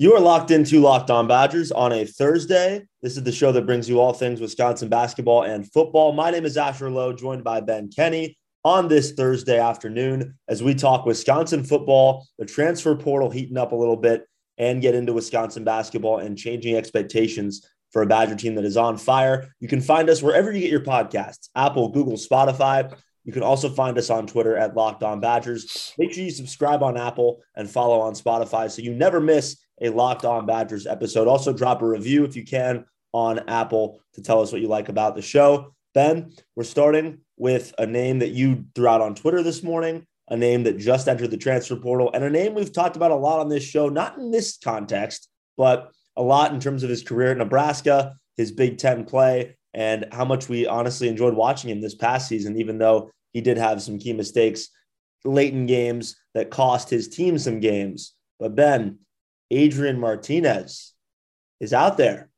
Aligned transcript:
You 0.00 0.14
are 0.14 0.20
locked 0.20 0.50
into 0.50 0.80
Locked 0.80 1.10
On 1.10 1.28
Badgers 1.28 1.70
on 1.70 1.92
a 1.92 2.06
Thursday. 2.06 2.86
This 3.02 3.18
is 3.18 3.22
the 3.22 3.30
show 3.30 3.52
that 3.52 3.66
brings 3.66 3.86
you 3.86 4.00
all 4.00 4.14
things 4.14 4.40
Wisconsin 4.40 4.88
basketball 4.88 5.42
and 5.42 5.70
football. 5.70 6.12
My 6.12 6.30
name 6.30 6.46
is 6.46 6.56
Asher 6.56 6.90
Lowe, 6.90 7.12
joined 7.12 7.44
by 7.44 7.60
Ben 7.60 7.90
Kenny 7.94 8.38
on 8.64 8.88
this 8.88 9.12
Thursday 9.12 9.58
afternoon 9.58 10.38
as 10.48 10.62
we 10.62 10.74
talk 10.74 11.04
Wisconsin 11.04 11.64
football, 11.64 12.26
the 12.38 12.46
transfer 12.46 12.96
portal 12.96 13.28
heating 13.28 13.58
up 13.58 13.72
a 13.72 13.76
little 13.76 13.98
bit, 13.98 14.26
and 14.56 14.80
get 14.80 14.94
into 14.94 15.12
Wisconsin 15.12 15.64
basketball 15.64 16.16
and 16.16 16.38
changing 16.38 16.76
expectations 16.76 17.68
for 17.92 18.00
a 18.00 18.06
Badger 18.06 18.36
team 18.36 18.54
that 18.54 18.64
is 18.64 18.78
on 18.78 18.96
fire. 18.96 19.52
You 19.60 19.68
can 19.68 19.82
find 19.82 20.08
us 20.08 20.22
wherever 20.22 20.50
you 20.50 20.60
get 20.60 20.70
your 20.70 20.80
podcasts 20.80 21.50
Apple, 21.54 21.90
Google, 21.90 22.14
Spotify. 22.14 22.90
You 23.24 23.34
can 23.34 23.42
also 23.42 23.68
find 23.68 23.98
us 23.98 24.08
on 24.08 24.26
Twitter 24.26 24.56
at 24.56 24.74
Locked 24.74 25.02
On 25.02 25.20
Badgers. 25.20 25.92
Make 25.98 26.14
sure 26.14 26.24
you 26.24 26.30
subscribe 26.30 26.82
on 26.82 26.96
Apple 26.96 27.42
and 27.54 27.68
follow 27.68 28.00
on 28.00 28.14
Spotify 28.14 28.70
so 28.70 28.80
you 28.80 28.94
never 28.94 29.20
miss 29.20 29.58
a 29.80 29.88
Locked 29.88 30.24
On 30.24 30.46
Badgers 30.46 30.86
episode. 30.86 31.28
Also, 31.28 31.52
drop 31.52 31.82
a 31.82 31.86
review 31.86 32.24
if 32.24 32.36
you 32.36 32.44
can 32.44 32.84
on 33.12 33.40
Apple 33.48 34.00
to 34.14 34.22
tell 34.22 34.40
us 34.40 34.52
what 34.52 34.60
you 34.60 34.68
like 34.68 34.88
about 34.88 35.14
the 35.14 35.22
show. 35.22 35.74
Ben, 35.94 36.32
we're 36.54 36.64
starting 36.64 37.18
with 37.36 37.74
a 37.78 37.86
name 37.86 38.20
that 38.20 38.28
you 38.28 38.66
threw 38.74 38.86
out 38.86 39.00
on 39.00 39.14
Twitter 39.14 39.42
this 39.42 39.62
morning, 39.62 40.06
a 40.28 40.36
name 40.36 40.62
that 40.64 40.78
just 40.78 41.08
entered 41.08 41.30
the 41.30 41.36
transfer 41.36 41.76
portal, 41.76 42.10
and 42.14 42.22
a 42.22 42.30
name 42.30 42.54
we've 42.54 42.72
talked 42.72 42.96
about 42.96 43.10
a 43.10 43.16
lot 43.16 43.40
on 43.40 43.48
this 43.48 43.64
show, 43.64 43.88
not 43.88 44.16
in 44.16 44.30
this 44.30 44.58
context, 44.62 45.28
but 45.56 45.90
a 46.16 46.22
lot 46.22 46.52
in 46.52 46.60
terms 46.60 46.82
of 46.82 46.90
his 46.90 47.02
career 47.02 47.32
at 47.32 47.38
Nebraska, 47.38 48.14
his 48.36 48.52
Big 48.52 48.78
Ten 48.78 49.04
play, 49.04 49.56
and 49.74 50.06
how 50.12 50.24
much 50.24 50.48
we 50.48 50.66
honestly 50.66 51.08
enjoyed 51.08 51.34
watching 51.34 51.70
him 51.70 51.80
this 51.80 51.94
past 51.94 52.28
season, 52.28 52.58
even 52.58 52.78
though 52.78 53.10
he 53.32 53.40
did 53.40 53.56
have 53.56 53.82
some 53.82 53.98
key 53.98 54.12
mistakes 54.12 54.68
late 55.24 55.52
in 55.52 55.66
games 55.66 56.16
that 56.34 56.50
cost 56.50 56.90
his 56.90 57.08
team 57.08 57.38
some 57.38 57.60
games. 57.60 58.14
But 58.38 58.54
Ben, 58.54 58.98
Adrian 59.50 59.98
Martinez 59.98 60.94
is 61.58 61.72
out 61.72 61.96
there. 61.96 62.30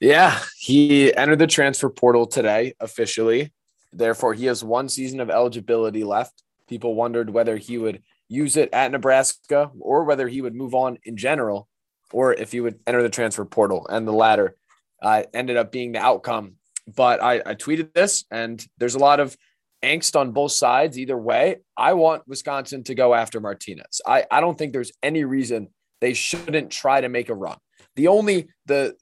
Yeah, 0.00 0.38
he 0.58 1.14
entered 1.14 1.38
the 1.38 1.46
transfer 1.46 1.88
portal 1.88 2.26
today 2.26 2.74
officially. 2.78 3.52
Therefore, 3.92 4.34
he 4.34 4.46
has 4.46 4.62
one 4.62 4.88
season 4.88 5.20
of 5.20 5.30
eligibility 5.30 6.04
left. 6.04 6.42
People 6.68 6.94
wondered 6.94 7.30
whether 7.30 7.56
he 7.56 7.78
would 7.78 8.02
use 8.28 8.56
it 8.56 8.68
at 8.72 8.92
Nebraska 8.92 9.70
or 9.80 10.04
whether 10.04 10.28
he 10.28 10.42
would 10.42 10.54
move 10.54 10.74
on 10.74 10.98
in 11.04 11.16
general 11.16 11.68
or 12.12 12.34
if 12.34 12.52
he 12.52 12.60
would 12.60 12.78
enter 12.86 13.02
the 13.02 13.08
transfer 13.08 13.44
portal. 13.44 13.86
And 13.88 14.06
the 14.06 14.12
latter 14.12 14.56
uh, 15.02 15.24
ended 15.32 15.56
up 15.56 15.72
being 15.72 15.92
the 15.92 16.00
outcome. 16.00 16.54
But 16.86 17.22
I, 17.22 17.42
I 17.44 17.54
tweeted 17.54 17.92
this, 17.92 18.24
and 18.30 18.64
there's 18.78 18.94
a 18.94 18.98
lot 18.98 19.20
of 19.20 19.36
angst 19.82 20.18
on 20.18 20.32
both 20.32 20.52
sides 20.52 20.98
either 20.98 21.16
way. 21.16 21.56
I 21.76 21.94
want 21.94 22.26
Wisconsin 22.26 22.84
to 22.84 22.94
go 22.94 23.14
after 23.14 23.40
Martinez. 23.40 24.00
I, 24.06 24.24
I 24.30 24.40
don't 24.40 24.56
think 24.56 24.72
there's 24.72 24.92
any 25.02 25.24
reason 25.24 25.68
they 26.00 26.14
shouldn't 26.14 26.70
try 26.70 27.00
to 27.00 27.08
make 27.08 27.28
a 27.28 27.34
run. 27.34 27.58
The 27.96 28.08
only 28.08 28.48
the 28.66 28.96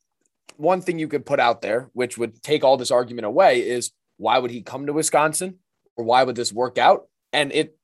one 0.56 0.80
thing 0.80 0.98
you 0.98 1.08
could 1.08 1.26
put 1.26 1.40
out 1.40 1.60
there, 1.60 1.90
which 1.92 2.16
would 2.16 2.42
take 2.42 2.64
all 2.64 2.76
this 2.76 2.90
argument 2.90 3.26
away, 3.26 3.60
is 3.60 3.90
why 4.16 4.38
would 4.38 4.50
he 4.50 4.62
come 4.62 4.86
to 4.86 4.92
Wisconsin 4.92 5.58
or 5.96 6.04
why 6.04 6.22
would 6.22 6.36
this 6.36 6.52
work 6.52 6.78
out? 6.78 7.08
And 7.32 7.52
it 7.52 7.76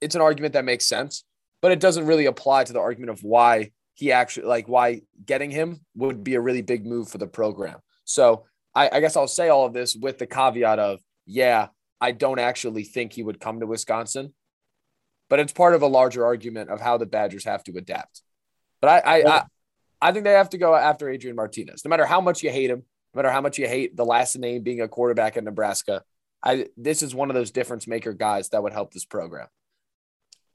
it's 0.00 0.14
an 0.14 0.20
argument 0.20 0.54
that 0.54 0.64
makes 0.64 0.86
sense, 0.86 1.24
but 1.62 1.72
it 1.72 1.80
doesn't 1.80 2.06
really 2.06 2.26
apply 2.26 2.64
to 2.64 2.72
the 2.72 2.80
argument 2.80 3.10
of 3.10 3.22
why 3.22 3.70
he 3.94 4.12
actually 4.12 4.46
like 4.46 4.68
why 4.68 5.02
getting 5.24 5.50
him 5.50 5.80
would 5.96 6.22
be 6.22 6.34
a 6.34 6.40
really 6.40 6.62
big 6.62 6.86
move 6.86 7.08
for 7.08 7.18
the 7.18 7.26
program. 7.26 7.78
So 8.04 8.44
I, 8.74 8.90
I 8.92 9.00
guess 9.00 9.16
I'll 9.16 9.28
say 9.28 9.48
all 9.48 9.66
of 9.66 9.72
this 9.72 9.96
with 9.96 10.18
the 10.18 10.26
caveat 10.26 10.78
of 10.78 11.00
yeah, 11.26 11.68
I 12.00 12.12
don't 12.12 12.38
actually 12.38 12.84
think 12.84 13.12
he 13.12 13.22
would 13.22 13.40
come 13.40 13.60
to 13.60 13.66
Wisconsin, 13.66 14.34
but 15.30 15.40
it's 15.40 15.52
part 15.52 15.74
of 15.74 15.82
a 15.82 15.86
larger 15.86 16.24
argument 16.24 16.70
of 16.70 16.80
how 16.80 16.98
the 16.98 17.06
Badgers 17.06 17.44
have 17.44 17.64
to 17.64 17.76
adapt. 17.76 18.22
But 18.84 19.06
I, 19.06 19.18
I, 19.20 19.36
I, 19.36 19.44
I 20.02 20.12
think 20.12 20.26
they 20.26 20.32
have 20.32 20.50
to 20.50 20.58
go 20.58 20.74
after 20.74 21.08
Adrian 21.08 21.36
Martinez. 21.36 21.86
No 21.86 21.88
matter 21.88 22.04
how 22.04 22.20
much 22.20 22.42
you 22.42 22.50
hate 22.50 22.68
him, 22.68 22.82
no 23.14 23.18
matter 23.18 23.30
how 23.30 23.40
much 23.40 23.56
you 23.56 23.66
hate 23.66 23.96
the 23.96 24.04
last 24.04 24.36
name 24.36 24.62
being 24.62 24.82
a 24.82 24.88
quarterback 24.88 25.38
in 25.38 25.44
Nebraska, 25.44 26.02
I 26.42 26.66
this 26.76 27.02
is 27.02 27.14
one 27.14 27.30
of 27.30 27.34
those 27.34 27.50
difference 27.50 27.86
maker 27.86 28.12
guys 28.12 28.50
that 28.50 28.62
would 28.62 28.74
help 28.74 28.92
this 28.92 29.06
program. 29.06 29.46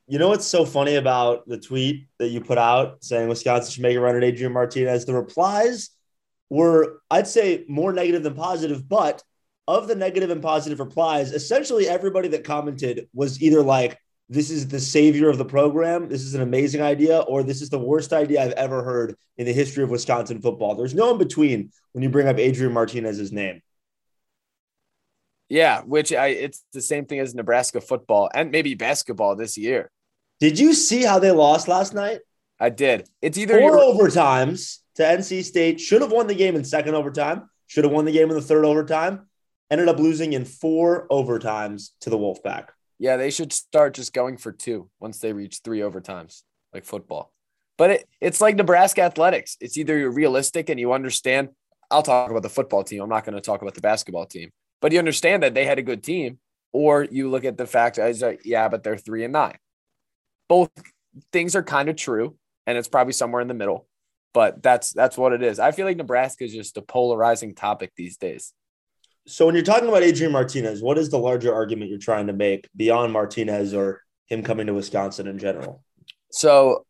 You 0.05 0.19
know 0.19 0.27
what's 0.27 0.45
so 0.45 0.63
funny 0.63 0.97
about 0.97 1.47
the 1.47 1.57
tweet 1.57 2.05
that 2.19 2.27
you 2.27 2.39
put 2.39 2.59
out 2.59 3.03
saying 3.03 3.29
Wisconsin 3.29 3.71
should 3.71 3.81
make 3.81 3.97
a 3.97 3.99
run 3.99 4.15
at 4.15 4.23
Adrian 4.23 4.53
Martinez? 4.53 5.05
The 5.05 5.15
replies 5.15 5.89
were, 6.51 7.01
I'd 7.09 7.25
say, 7.25 7.65
more 7.67 7.91
negative 7.91 8.21
than 8.21 8.35
positive. 8.35 8.87
But 8.87 9.23
of 9.67 9.87
the 9.87 9.95
negative 9.95 10.29
and 10.29 10.43
positive 10.43 10.79
replies, 10.79 11.31
essentially 11.31 11.87
everybody 11.87 12.27
that 12.27 12.43
commented 12.43 13.07
was 13.11 13.41
either 13.41 13.63
like, 13.63 13.97
this 14.29 14.51
is 14.51 14.67
the 14.67 14.79
savior 14.79 15.27
of 15.27 15.39
the 15.39 15.45
program. 15.45 16.07
This 16.07 16.21
is 16.21 16.35
an 16.35 16.41
amazing 16.41 16.81
idea, 16.81 17.19
or 17.19 17.41
this 17.41 17.61
is 17.61 17.69
the 17.69 17.79
worst 17.79 18.13
idea 18.13 18.43
I've 18.43 18.51
ever 18.51 18.83
heard 18.83 19.15
in 19.37 19.47
the 19.47 19.53
history 19.53 19.83
of 19.83 19.89
Wisconsin 19.89 20.39
football. 20.39 20.75
There's 20.75 20.93
no 20.93 21.11
in 21.11 21.17
between 21.17 21.71
when 21.93 22.03
you 22.03 22.09
bring 22.09 22.27
up 22.27 22.37
Adrian 22.37 22.71
Martinez's 22.71 23.31
name. 23.31 23.61
Yeah, 25.49 25.81
which 25.81 26.13
I 26.13 26.27
it's 26.27 26.63
the 26.73 26.81
same 26.81 27.05
thing 27.05 27.19
as 27.19 27.33
Nebraska 27.33 27.81
football 27.81 28.29
and 28.31 28.51
maybe 28.51 28.75
basketball 28.75 29.35
this 29.35 29.57
year. 29.57 29.89
Did 30.39 30.59
you 30.59 30.73
see 30.73 31.03
how 31.03 31.17
they 31.17 31.31
lost 31.31 31.67
last 31.67 31.95
night? 31.95 32.19
I 32.59 32.69
did. 32.69 33.09
It's 33.21 33.37
either 33.37 33.59
4 33.59 33.77
overtimes 33.77 34.77
to 34.95 35.03
NC 35.03 35.43
State. 35.43 35.79
Should 35.79 36.01
have 36.01 36.11
won 36.11 36.27
the 36.27 36.35
game 36.35 36.55
in 36.55 36.63
second 36.63 36.93
overtime. 36.93 37.49
Should 37.65 37.83
have 37.83 37.93
won 37.93 38.05
the 38.05 38.11
game 38.11 38.29
in 38.29 38.35
the 38.35 38.41
third 38.41 38.63
overtime. 38.63 39.27
Ended 39.71 39.87
up 39.87 39.97
losing 39.97 40.33
in 40.33 40.45
four 40.45 41.07
overtimes 41.09 41.89
to 42.01 42.09
the 42.09 42.17
Wolfpack. 42.17 42.67
Yeah, 42.99 43.15
they 43.15 43.31
should 43.31 43.53
start 43.53 43.93
just 43.93 44.13
going 44.13 44.37
for 44.37 44.51
two 44.51 44.89
once 44.99 45.19
they 45.19 45.33
reach 45.33 45.61
three 45.63 45.79
overtimes, 45.79 46.43
like 46.73 46.85
football. 46.85 47.31
But 47.77 47.91
it, 47.91 48.09
it's 48.19 48.41
like 48.41 48.57
Nebraska 48.57 49.01
athletics. 49.01 49.55
It's 49.61 49.77
either 49.77 49.97
you're 49.97 50.11
realistic 50.11 50.69
and 50.69 50.77
you 50.77 50.91
understand. 50.91 51.49
I'll 51.89 52.03
talk 52.03 52.29
about 52.29 52.43
the 52.43 52.49
football 52.49 52.83
team. 52.83 53.01
I'm 53.01 53.09
not 53.09 53.23
going 53.23 53.35
to 53.35 53.41
talk 53.41 53.61
about 53.61 53.73
the 53.73 53.81
basketball 53.81 54.25
team. 54.25 54.51
But 54.81 54.91
you 54.91 54.99
understand 54.99 55.43
that 55.43 55.53
they 55.53 55.65
had 55.65 55.79
a 55.79 55.81
good 55.83 56.03
team, 56.03 56.39
or 56.73 57.05
you 57.09 57.29
look 57.29 57.45
at 57.45 57.57
the 57.57 57.65
fact 57.65 57.97
as 57.97 58.21
like, 58.21 58.41
yeah, 58.43 58.67
but 58.67 58.83
they're 58.83 58.97
three 58.97 59.23
and 59.23 59.33
nine. 59.33 59.57
Both 60.49 60.71
things 61.31 61.55
are 61.55 61.63
kind 61.63 61.87
of 61.89 61.95
true, 61.95 62.35
and 62.67 62.77
it's 62.77 62.87
probably 62.87 63.13
somewhere 63.13 63.41
in 63.41 63.47
the 63.47 63.53
middle. 63.53 63.87
But 64.33 64.61
that's 64.61 64.93
that's 64.93 65.17
what 65.17 65.33
it 65.33 65.41
is. 65.41 65.57
I 65.57 65.71
feel 65.71 65.85
like 65.85 65.97
Nebraska 65.97 66.43
is 66.43 66.53
just 66.53 66.77
a 66.77 66.81
polarizing 66.81 67.55
topic 67.55 67.93
these 67.95 68.17
days. 68.17 68.53
So 69.27 69.45
when 69.45 69.55
you're 69.55 69.63
talking 69.63 69.89
about 69.89 70.03
Adrian 70.03 70.31
Martinez, 70.31 70.81
what 70.81 70.97
is 70.97 71.09
the 71.09 71.19
larger 71.19 71.53
argument 71.53 71.89
you're 71.89 71.99
trying 71.99 72.27
to 72.27 72.33
make 72.33 72.67
beyond 72.75 73.13
Martinez 73.13 73.73
or 73.73 74.01
him 74.27 74.43
coming 74.43 74.67
to 74.67 74.73
Wisconsin 74.73 75.27
in 75.27 75.37
general? 75.37 75.83
So 76.31 76.85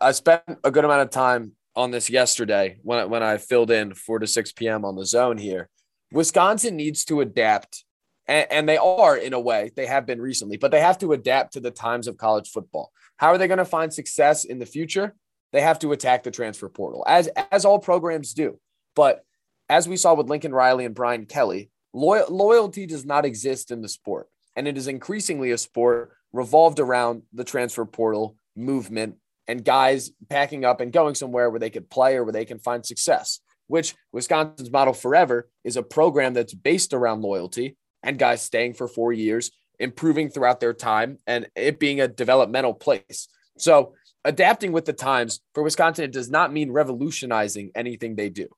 I 0.00 0.12
spent 0.12 0.42
a 0.64 0.70
good 0.70 0.84
amount 0.84 1.02
of 1.02 1.10
time 1.10 1.52
on 1.76 1.90
this 1.90 2.10
yesterday 2.10 2.78
when 2.82 3.08
when 3.10 3.22
I 3.22 3.38
filled 3.38 3.70
in 3.70 3.94
4 3.94 4.20
to 4.20 4.26
6 4.26 4.52
p.m. 4.52 4.84
on 4.84 4.96
the 4.96 5.06
zone 5.06 5.38
here. 5.38 5.68
Wisconsin 6.12 6.76
needs 6.76 7.04
to 7.06 7.20
adapt 7.20 7.84
and, 8.26 8.46
and 8.50 8.68
they 8.68 8.76
are 8.76 9.16
in 9.16 9.32
a 9.32 9.40
way 9.40 9.70
they 9.76 9.86
have 9.86 10.06
been 10.06 10.20
recently 10.20 10.56
but 10.56 10.70
they 10.70 10.80
have 10.80 10.98
to 10.98 11.12
adapt 11.12 11.52
to 11.54 11.60
the 11.60 11.70
times 11.70 12.06
of 12.06 12.16
college 12.16 12.50
football 12.50 12.92
how 13.16 13.28
are 13.28 13.38
they 13.38 13.48
going 13.48 13.58
to 13.58 13.64
find 13.64 13.92
success 13.92 14.44
in 14.44 14.58
the 14.58 14.66
future 14.66 15.14
they 15.52 15.60
have 15.60 15.78
to 15.78 15.92
attack 15.92 16.22
the 16.22 16.30
transfer 16.30 16.68
portal 16.68 17.04
as 17.06 17.28
as 17.50 17.64
all 17.64 17.78
programs 17.78 18.34
do 18.34 18.58
but 18.94 19.24
as 19.68 19.88
we 19.88 19.96
saw 19.96 20.14
with 20.14 20.28
lincoln 20.28 20.54
riley 20.54 20.84
and 20.84 20.94
brian 20.94 21.26
kelly 21.26 21.70
Loy- 21.94 22.26
loyalty 22.28 22.86
does 22.86 23.06
not 23.06 23.24
exist 23.24 23.70
in 23.70 23.80
the 23.80 23.88
sport, 23.88 24.28
and 24.56 24.66
it 24.66 24.76
is 24.76 24.88
increasingly 24.88 25.52
a 25.52 25.58
sport 25.58 26.10
revolved 26.32 26.80
around 26.80 27.22
the 27.32 27.44
transfer 27.44 27.86
portal 27.86 28.36
movement 28.56 29.14
and 29.46 29.64
guys 29.64 30.10
packing 30.28 30.64
up 30.64 30.80
and 30.80 30.92
going 30.92 31.14
somewhere 31.14 31.48
where 31.48 31.60
they 31.60 31.70
could 31.70 31.88
play 31.88 32.16
or 32.16 32.24
where 32.24 32.32
they 32.32 32.44
can 32.44 32.58
find 32.58 32.84
success. 32.84 33.40
Which 33.68 33.94
Wisconsin's 34.12 34.70
model 34.70 34.92
forever 34.92 35.48
is 35.62 35.76
a 35.76 35.82
program 35.82 36.34
that's 36.34 36.52
based 36.52 36.92
around 36.92 37.22
loyalty 37.22 37.76
and 38.02 38.18
guys 38.18 38.42
staying 38.42 38.74
for 38.74 38.88
four 38.88 39.12
years, 39.12 39.52
improving 39.78 40.28
throughout 40.28 40.60
their 40.60 40.74
time, 40.74 41.18
and 41.26 41.46
it 41.54 41.78
being 41.78 42.00
a 42.00 42.08
developmental 42.08 42.74
place. 42.74 43.28
So, 43.56 43.94
adapting 44.24 44.72
with 44.72 44.84
the 44.84 44.92
times 44.92 45.40
for 45.54 45.62
Wisconsin, 45.62 46.04
it 46.04 46.12
does 46.12 46.28
not 46.28 46.52
mean 46.52 46.72
revolutionizing 46.72 47.70
anything 47.74 48.16
they 48.16 48.28
do. 48.28 48.48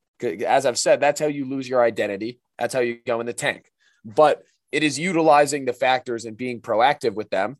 As 0.46 0.64
I've 0.64 0.78
said, 0.78 1.00
that's 1.00 1.20
how 1.20 1.26
you 1.26 1.44
lose 1.44 1.68
your 1.68 1.82
identity. 1.82 2.40
That's 2.58 2.74
how 2.74 2.80
you 2.80 2.98
go 3.06 3.20
in 3.20 3.26
the 3.26 3.32
tank. 3.32 3.70
But 4.04 4.42
it 4.72 4.82
is 4.82 4.98
utilizing 4.98 5.64
the 5.64 5.72
factors 5.72 6.24
and 6.24 6.36
being 6.36 6.60
proactive 6.60 7.14
with 7.14 7.30
them 7.30 7.56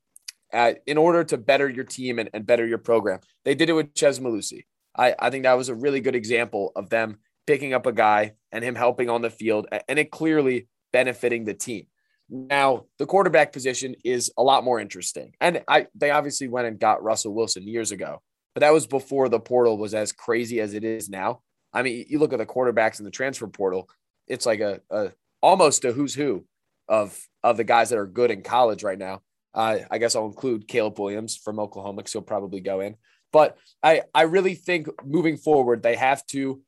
uh, 0.53 0.75
in 0.87 0.99
order 0.99 1.25
to 1.25 1.37
better 1.37 1.69
your 1.69 1.85
team 1.85 2.19
and, 2.19 2.31
and 2.33 2.47
better 2.47 2.67
your 2.67 2.79
program. 2.79 3.21
They 3.45 3.55
did 3.55 3.71
it 3.71 3.75
with 3.75 3.95
Chez 3.95 4.19
Mellusi. 4.21 4.65
I, 4.97 5.15
I 5.19 5.31
think 5.31 5.45
that 5.45 5.57
was 5.57 5.69
a 5.69 5.75
really 5.75 6.01
good 6.01 6.15
example 6.15 6.73
of 6.75 6.89
them 6.91 7.19
picking 7.47 7.75
up 7.75 7.87
a 7.87 7.93
guy 7.93 8.33
and 8.51 8.65
him 8.65 8.75
helping 8.75 9.11
on 9.11 9.23
the 9.23 9.31
field 9.31 9.67
and 9.89 9.99
it 9.99 10.11
clearly 10.11 10.69
benefiting 10.93 11.45
the 11.45 11.55
team. 11.55 11.87
Now, 12.29 12.87
the 12.99 13.07
quarterback 13.07 13.53
position 13.53 13.95
is 14.05 14.33
a 14.37 14.43
lot 14.43 14.65
more 14.65 14.81
interesting. 14.81 15.35
And 15.41 15.63
I 15.69 15.87
they 15.95 16.11
obviously 16.11 16.49
went 16.49 16.67
and 16.67 16.79
got 16.79 17.03
Russell 17.03 17.35
Wilson 17.35 17.69
years 17.69 17.93
ago, 17.93 18.21
but 18.55 18.61
that 18.61 18.73
was 18.73 18.87
before 18.87 19.29
the 19.29 19.39
portal 19.39 19.79
was 19.79 19.95
as 19.95 20.13
crazy 20.13 20.61
as 20.61 20.75
it 20.75 20.83
is 20.83 21.09
now. 21.09 21.41
I 21.73 21.83
mean, 21.83 22.07
you 22.09 22.19
look 22.19 22.33
at 22.33 22.39
the 22.39 22.47
quarterbacks 22.47 22.99
in 22.99 23.05
the 23.05 23.11
transfer 23.11 23.47
portal, 23.47 23.89
it's 24.27 24.47
like 24.47 24.61
a, 24.61 24.81
a 24.91 25.13
almost 25.43 25.85
a 25.85 25.93
who's 25.93 26.15
who 26.15 26.45
of 26.89 27.19
of 27.43 27.57
the 27.57 27.65
guys 27.65 27.91
that 27.91 27.99
are 27.99 28.07
good 28.07 28.31
in 28.31 28.43
college 28.43 28.83
right 28.83 28.99
now. 28.99 29.23
Uh, 29.55 29.79
I 29.91 29.99
guess 29.99 30.15
I'll 30.15 30.27
include 30.27 30.69
Caleb 30.69 30.99
Williams 30.99 31.37
from 31.37 31.59
Oklahoma 31.59 31.99
because 31.99 32.13
he'll 32.13 32.23
probably 32.23 32.61
go 32.61 32.81
in. 32.81 32.97
But 33.33 33.57
I, 33.83 34.03
I 34.15 34.23
really 34.23 34.55
think 34.55 34.89
moving 35.05 35.37
forward, 35.37 35.83
they 35.83 35.97
have 35.97 36.25
to 36.27 36.61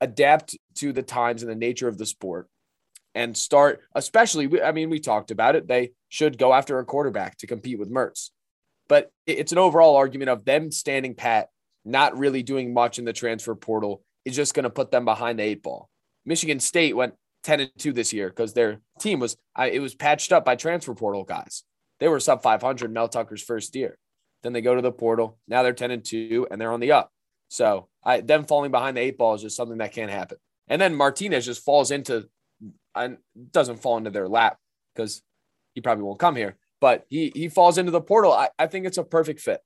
adapt 0.00 0.56
to 0.76 0.92
the 0.92 1.02
times 1.02 1.42
and 1.42 1.50
the 1.50 1.56
nature 1.56 1.88
of 1.88 1.98
the 1.98 2.06
sport 2.06 2.48
and 3.14 3.36
start, 3.36 3.80
especially, 3.94 4.62
I 4.62 4.72
mean, 4.72 4.90
we 4.90 5.00
talked 5.00 5.30
about 5.30 5.54
it. 5.54 5.68
They 5.68 5.92
should 6.08 6.38
go 6.38 6.52
after 6.52 6.78
a 6.78 6.84
quarterback 6.84 7.38
to 7.38 7.46
compete 7.46 7.78
with 7.78 7.90
Mertz. 7.90 8.30
But 8.88 9.10
it's 9.26 9.52
an 9.52 9.58
overall 9.58 9.96
argument 9.96 10.30
of 10.30 10.44
them 10.44 10.70
standing 10.70 11.14
pat, 11.14 11.48
not 11.84 12.18
really 12.18 12.42
doing 12.42 12.74
much 12.74 12.98
in 12.98 13.04
the 13.04 13.12
transfer 13.12 13.54
portal, 13.54 14.02
is 14.24 14.36
just 14.36 14.54
going 14.54 14.64
to 14.64 14.70
put 14.70 14.90
them 14.90 15.04
behind 15.04 15.38
the 15.38 15.44
eight 15.44 15.62
ball. 15.62 15.88
Michigan 16.24 16.60
State 16.60 16.96
went 16.96 17.14
10 17.44 17.60
and 17.60 17.70
2 17.78 17.92
this 17.92 18.12
year 18.12 18.28
because 18.28 18.54
their 18.54 18.80
team 19.00 19.20
was, 19.20 19.36
it 19.58 19.80
was 19.80 19.94
patched 19.94 20.32
up 20.32 20.44
by 20.44 20.56
transfer 20.56 20.94
portal 20.94 21.24
guys. 21.24 21.64
They 22.00 22.08
were 22.08 22.20
sub 22.20 22.42
500 22.42 22.92
Mel 22.92 23.08
Tucker's 23.08 23.42
first 23.42 23.74
year. 23.74 23.98
Then 24.42 24.52
they 24.52 24.60
go 24.60 24.74
to 24.74 24.82
the 24.82 24.92
portal. 24.92 25.38
Now 25.46 25.62
they're 25.62 25.72
10 25.72 25.90
and 25.90 26.04
2 26.04 26.48
and 26.50 26.60
they're 26.60 26.72
on 26.72 26.80
the 26.80 26.92
up. 26.92 27.10
So 27.48 27.88
I, 28.02 28.20
them 28.20 28.44
falling 28.44 28.70
behind 28.70 28.96
the 28.96 29.02
eight 29.02 29.18
ball 29.18 29.34
is 29.34 29.42
just 29.42 29.56
something 29.56 29.78
that 29.78 29.92
can't 29.92 30.10
happen. 30.10 30.38
And 30.68 30.80
then 30.80 30.94
Martinez 30.94 31.44
just 31.44 31.64
falls 31.64 31.90
into 31.90 32.28
and 32.94 33.18
doesn't 33.50 33.82
fall 33.82 33.96
into 33.96 34.10
their 34.10 34.28
lap 34.28 34.58
because 34.94 35.22
he 35.74 35.80
probably 35.80 36.04
won't 36.04 36.18
come 36.18 36.36
here, 36.36 36.56
but 36.80 37.04
he 37.08 37.32
he 37.34 37.48
falls 37.48 37.78
into 37.78 37.90
the 37.90 38.00
portal. 38.00 38.32
I, 38.32 38.50
I 38.58 38.66
think 38.66 38.86
it's 38.86 38.98
a 38.98 39.04
perfect 39.04 39.40
fit. 39.40 39.60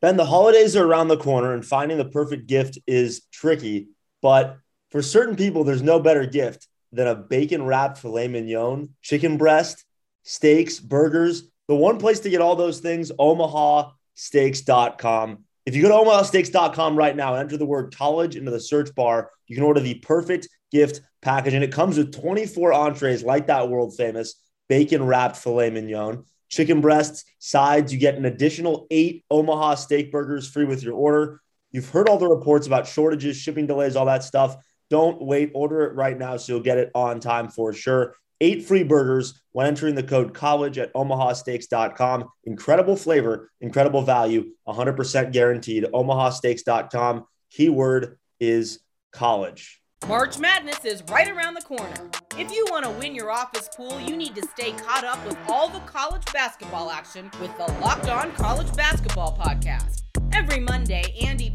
Ben, 0.00 0.16
the 0.16 0.26
holidays 0.26 0.74
are 0.74 0.84
around 0.84 1.08
the 1.08 1.16
corner 1.16 1.54
and 1.54 1.64
finding 1.64 1.96
the 1.96 2.06
perfect 2.06 2.46
gift 2.46 2.78
is 2.86 3.22
tricky, 3.32 3.88
but 4.20 4.58
for 4.92 5.02
certain 5.02 5.36
people, 5.36 5.64
there's 5.64 5.82
no 5.82 5.98
better 5.98 6.26
gift 6.26 6.68
than 6.92 7.08
a 7.08 7.14
bacon 7.14 7.64
wrapped 7.64 7.96
filet 7.98 8.28
mignon, 8.28 8.90
chicken 9.00 9.38
breast, 9.38 9.86
steaks, 10.22 10.78
burgers. 10.78 11.44
The 11.66 11.74
one 11.74 11.98
place 11.98 12.20
to 12.20 12.30
get 12.30 12.42
all 12.42 12.54
those 12.54 12.78
things, 12.80 13.10
omahasteaks.com. 13.10 15.44
If 15.64 15.74
you 15.74 15.80
go 15.82 15.88
to 15.88 15.94
omahasteaks.com 15.94 16.96
right 16.96 17.16
now 17.16 17.34
and 17.34 17.44
enter 17.44 17.56
the 17.56 17.64
word 17.64 17.96
college 17.96 18.36
into 18.36 18.50
the 18.50 18.60
search 18.60 18.94
bar, 18.94 19.30
you 19.46 19.56
can 19.56 19.64
order 19.64 19.80
the 19.80 19.94
perfect 19.94 20.50
gift 20.70 21.00
package. 21.22 21.54
And 21.54 21.64
it 21.64 21.72
comes 21.72 21.96
with 21.96 22.12
24 22.12 22.74
entrees 22.74 23.22
like 23.22 23.46
that 23.46 23.70
world 23.70 23.96
famous 23.96 24.34
bacon 24.68 25.06
wrapped 25.06 25.36
filet 25.36 25.70
mignon, 25.70 26.24
chicken 26.50 26.82
breasts, 26.82 27.24
sides. 27.38 27.90
You 27.92 27.98
get 27.98 28.16
an 28.16 28.26
additional 28.26 28.86
eight 28.90 29.24
Omaha 29.30 29.76
steak 29.76 30.12
burgers 30.12 30.50
free 30.50 30.66
with 30.66 30.82
your 30.82 30.92
order. 30.94 31.40
You've 31.70 31.88
heard 31.88 32.06
all 32.08 32.18
the 32.18 32.28
reports 32.28 32.66
about 32.66 32.86
shortages, 32.86 33.38
shipping 33.38 33.66
delays, 33.66 33.96
all 33.96 34.04
that 34.06 34.24
stuff. 34.24 34.56
Don't 34.92 35.22
wait. 35.22 35.50
Order 35.54 35.84
it 35.84 35.94
right 35.94 36.18
now 36.18 36.36
so 36.36 36.52
you'll 36.52 36.62
get 36.62 36.76
it 36.76 36.90
on 36.94 37.18
time 37.18 37.48
for 37.48 37.72
sure. 37.72 38.14
Eight 38.42 38.66
free 38.66 38.82
burgers 38.82 39.40
when 39.52 39.66
entering 39.66 39.94
the 39.94 40.02
code 40.02 40.34
college 40.34 40.76
at 40.76 40.92
omahasteaks.com. 40.92 42.28
Incredible 42.44 42.96
flavor, 42.96 43.50
incredible 43.62 44.02
value, 44.02 44.50
100% 44.68 45.32
guaranteed. 45.32 45.84
omahasteaks.com. 45.84 47.24
Keyword 47.50 48.18
is 48.38 48.80
college. 49.14 49.80
March 50.06 50.38
Madness 50.38 50.84
is 50.84 51.02
right 51.08 51.30
around 51.30 51.54
the 51.54 51.62
corner. 51.62 52.10
If 52.36 52.52
you 52.52 52.66
want 52.70 52.84
to 52.84 52.90
win 52.90 53.14
your 53.14 53.30
office 53.30 53.70
pool, 53.74 53.98
you 53.98 54.14
need 54.14 54.34
to 54.34 54.46
stay 54.48 54.72
caught 54.72 55.04
up 55.04 55.24
with 55.24 55.38
all 55.48 55.70
the 55.70 55.80
college 55.80 56.30
basketball 56.34 56.90
action 56.90 57.30
with 57.40 57.56
the 57.56 57.72
Locked 57.80 58.10
On 58.10 58.30
College 58.32 58.74
Basketball 58.76 59.38
Podcast. 59.38 60.02
Every 60.34 60.60
Monday, 60.60 61.14
Andy 61.22 61.54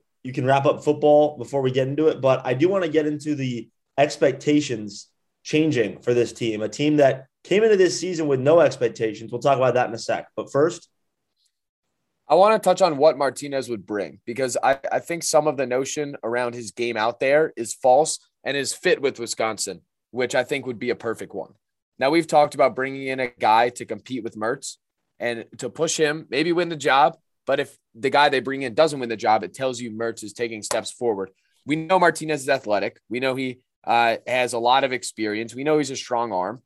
you 0.23 0.33
can 0.33 0.45
wrap 0.45 0.65
up 0.65 0.83
football 0.83 1.37
before 1.37 1.61
we 1.61 1.71
get 1.71 1.87
into 1.87 2.07
it. 2.07 2.21
But 2.21 2.45
I 2.45 2.53
do 2.53 2.69
want 2.69 2.83
to 2.83 2.89
get 2.89 3.07
into 3.07 3.35
the 3.35 3.69
expectations 3.97 5.07
changing 5.43 6.01
for 6.01 6.13
this 6.13 6.33
team, 6.33 6.61
a 6.61 6.69
team 6.69 6.97
that 6.97 7.27
came 7.43 7.63
into 7.63 7.77
this 7.77 7.99
season 7.99 8.27
with 8.27 8.39
no 8.39 8.59
expectations. 8.59 9.31
We'll 9.31 9.41
talk 9.41 9.57
about 9.57 9.73
that 9.73 9.89
in 9.89 9.95
a 9.95 9.99
sec. 9.99 10.27
But 10.35 10.51
first, 10.51 10.87
I 12.27 12.35
want 12.35 12.61
to 12.61 12.65
touch 12.65 12.81
on 12.81 12.97
what 12.97 13.17
Martinez 13.17 13.67
would 13.69 13.85
bring 13.85 14.19
because 14.25 14.57
I, 14.63 14.79
I 14.91 14.99
think 14.99 15.23
some 15.23 15.47
of 15.47 15.57
the 15.57 15.65
notion 15.65 16.15
around 16.23 16.53
his 16.53 16.71
game 16.71 16.95
out 16.95 17.19
there 17.19 17.51
is 17.57 17.73
false 17.73 18.19
and 18.43 18.55
is 18.55 18.73
fit 18.73 19.01
with 19.01 19.19
Wisconsin, 19.19 19.81
which 20.11 20.35
I 20.35 20.43
think 20.43 20.65
would 20.65 20.79
be 20.79 20.91
a 20.91 20.95
perfect 20.95 21.33
one. 21.33 21.53
Now, 21.99 22.09
we've 22.09 22.27
talked 22.27 22.55
about 22.55 22.75
bringing 22.75 23.07
in 23.07 23.19
a 23.19 23.27
guy 23.27 23.69
to 23.69 23.85
compete 23.85 24.23
with 24.23 24.35
Mertz 24.35 24.77
and 25.19 25.45
to 25.57 25.69
push 25.69 25.97
him, 25.97 26.25
maybe 26.29 26.51
win 26.51 26.69
the 26.69 26.75
job. 26.75 27.17
But 27.45 27.59
if 27.59 27.77
the 27.95 28.09
guy 28.09 28.29
they 28.29 28.39
bring 28.39 28.61
in 28.61 28.73
doesn't 28.73 28.99
win 28.99 29.09
the 29.09 29.17
job, 29.17 29.43
it 29.43 29.53
tells 29.53 29.79
you 29.79 29.91
Mertz 29.91 30.23
is 30.23 30.33
taking 30.33 30.61
steps 30.61 30.91
forward. 30.91 31.31
We 31.65 31.75
know 31.75 31.99
Martinez 31.99 32.41
is 32.41 32.49
athletic. 32.49 32.99
We 33.09 33.19
know 33.19 33.35
he 33.35 33.61
uh, 33.83 34.17
has 34.27 34.53
a 34.53 34.59
lot 34.59 34.83
of 34.83 34.93
experience. 34.93 35.55
We 35.55 35.63
know 35.63 35.77
he's 35.77 35.91
a 35.91 35.95
strong 35.95 36.31
arm. 36.31 36.61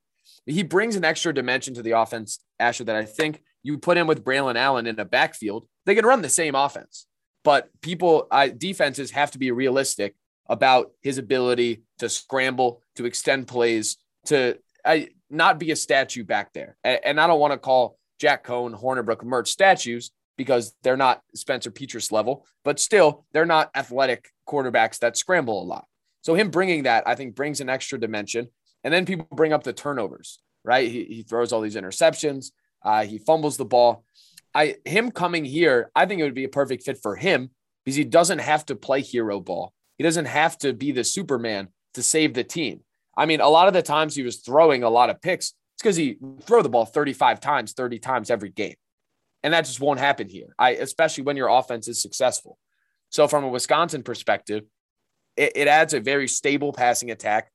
He 0.46 0.64
brings 0.64 0.96
an 0.96 1.06
extra 1.06 1.34
dimension 1.34 1.74
to 1.76 1.82
the 1.82 1.92
offense, 1.92 2.40
Asher, 2.60 2.84
that 2.86 2.96
I 2.96 3.06
think 3.06 3.42
you 3.64 3.78
put 3.78 3.98
in 3.98 4.08
with 4.08 4.24
Braylon 4.24 4.58
Allen 4.58 4.86
in 4.86 5.00
a 5.00 5.06
backfield, 5.06 5.68
they 5.86 5.96
can 5.96 6.06
run 6.06 6.22
the 6.22 6.30
same 6.30 6.56
offense. 6.56 7.08
But 7.44 7.70
people, 7.82 8.28
uh, 8.32 8.48
defenses 8.48 9.12
have 9.12 9.32
to 9.32 9.40
be 9.40 9.52
realistic 9.52 10.16
about 10.48 10.92
his 11.02 11.18
ability 11.18 11.84
to 12.00 12.10
scramble, 12.10 12.82
to 12.96 13.06
extend 13.06 13.48
plays, 13.48 13.98
to 14.28 14.60
I, 14.84 15.10
not 15.30 15.60
be 15.60 15.72
a 15.72 15.76
statue 15.76 16.24
back 16.24 16.54
there. 16.54 16.78
And, 16.84 17.00
and 17.04 17.22
I 17.22 17.28
don't 17.28 17.40
want 17.40 17.54
to 17.54 17.58
call 17.58 17.98
Jack 18.20 18.46
Coan, 18.46 18.80
Hornibrook, 18.80 19.24
Mertz 19.24 19.48
statues 19.48 20.12
because 20.38 20.76
they're 20.84 20.98
not 20.98 21.22
Spencer 21.34 21.72
Petras 21.72 22.12
level, 22.12 22.46
but 22.64 22.80
still 22.80 23.26
they're 23.32 23.46
not 23.46 23.72
athletic 23.76 24.30
quarterbacks 24.48 25.00
that 25.00 25.18
scramble 25.18 25.62
a 25.62 25.66
lot. 25.66 25.86
So 26.22 26.34
him 26.34 26.50
bringing 26.50 26.84
that, 26.84 27.08
I 27.08 27.16
think, 27.16 27.36
brings 27.36 27.62
an 27.62 27.70
extra 27.70 28.00
dimension. 28.00 28.50
And 28.84 28.94
then 28.94 29.06
people 29.06 29.28
bring 29.32 29.54
up 29.54 29.64
the 29.64 29.74
turnovers, 29.74 30.40
right? 30.64 30.90
He, 30.90 31.04
he 31.06 31.24
throws 31.24 31.54
all 31.54 31.62
these 31.62 31.76
interceptions. 31.76 32.52
Uh, 32.84 33.06
he 33.06 33.18
fumbles 33.18 33.58
the 33.58 33.66
ball. 33.66 34.04
I 34.54 34.78
him 34.86 35.12
coming 35.12 35.44
here, 35.44 35.92
I 35.96 36.06
think 36.06 36.22
it 36.22 36.24
would 36.24 36.34
be 36.34 36.46
a 36.46 36.50
perfect 36.50 36.84
fit 36.84 36.98
for 37.02 37.16
him 37.16 37.50
because 37.84 37.96
he 37.96 38.04
doesn't 38.04 38.40
have 38.40 38.66
to 38.68 38.76
play 38.76 39.02
hero 39.02 39.40
ball. 39.40 39.74
He 39.98 40.04
doesn't 40.04 40.26
have 40.26 40.58
to 40.60 40.74
be 40.74 40.92
the 40.92 41.04
Superman 41.04 41.70
to 41.94 42.04
save 42.04 42.34
the 42.34 42.44
team. 42.44 42.82
I 43.18 43.26
mean, 43.26 43.42
a 43.42 43.50
lot 43.50 43.68
of 43.68 43.74
the 43.74 43.82
times 43.82 44.16
he 44.16 44.24
was 44.24 44.38
throwing 44.38 44.84
a 44.84 44.90
lot 44.90 45.10
of 45.10 45.22
picks. 45.22 45.54
It's 45.76 45.82
because 45.82 45.96
he 45.96 46.18
throw 46.42 46.62
the 46.62 46.70
ball 46.70 46.86
35 46.86 47.40
times, 47.40 47.74
30 47.74 48.00
times 48.00 48.30
every 48.30 48.50
game. 48.50 48.76
And 49.46 49.54
that 49.54 49.66
just 49.66 49.80
won't 49.80 50.00
happen 50.00 50.28
here. 50.28 50.56
I 50.58 50.72
especially 50.72 51.24
when 51.24 51.38
your 51.38 51.50
offense 51.50 51.88
is 51.88 52.02
successful. 52.02 52.58
So 53.12 53.28
from 53.28 53.44
a 53.44 53.48
Wisconsin 53.48 54.02
perspective, 54.02 54.64
it, 55.38 55.52
it 55.56 55.68
adds 55.68 55.94
a 55.94 56.00
very 56.00 56.28
stable 56.28 56.74
passing 56.74 57.12
attack 57.12 57.52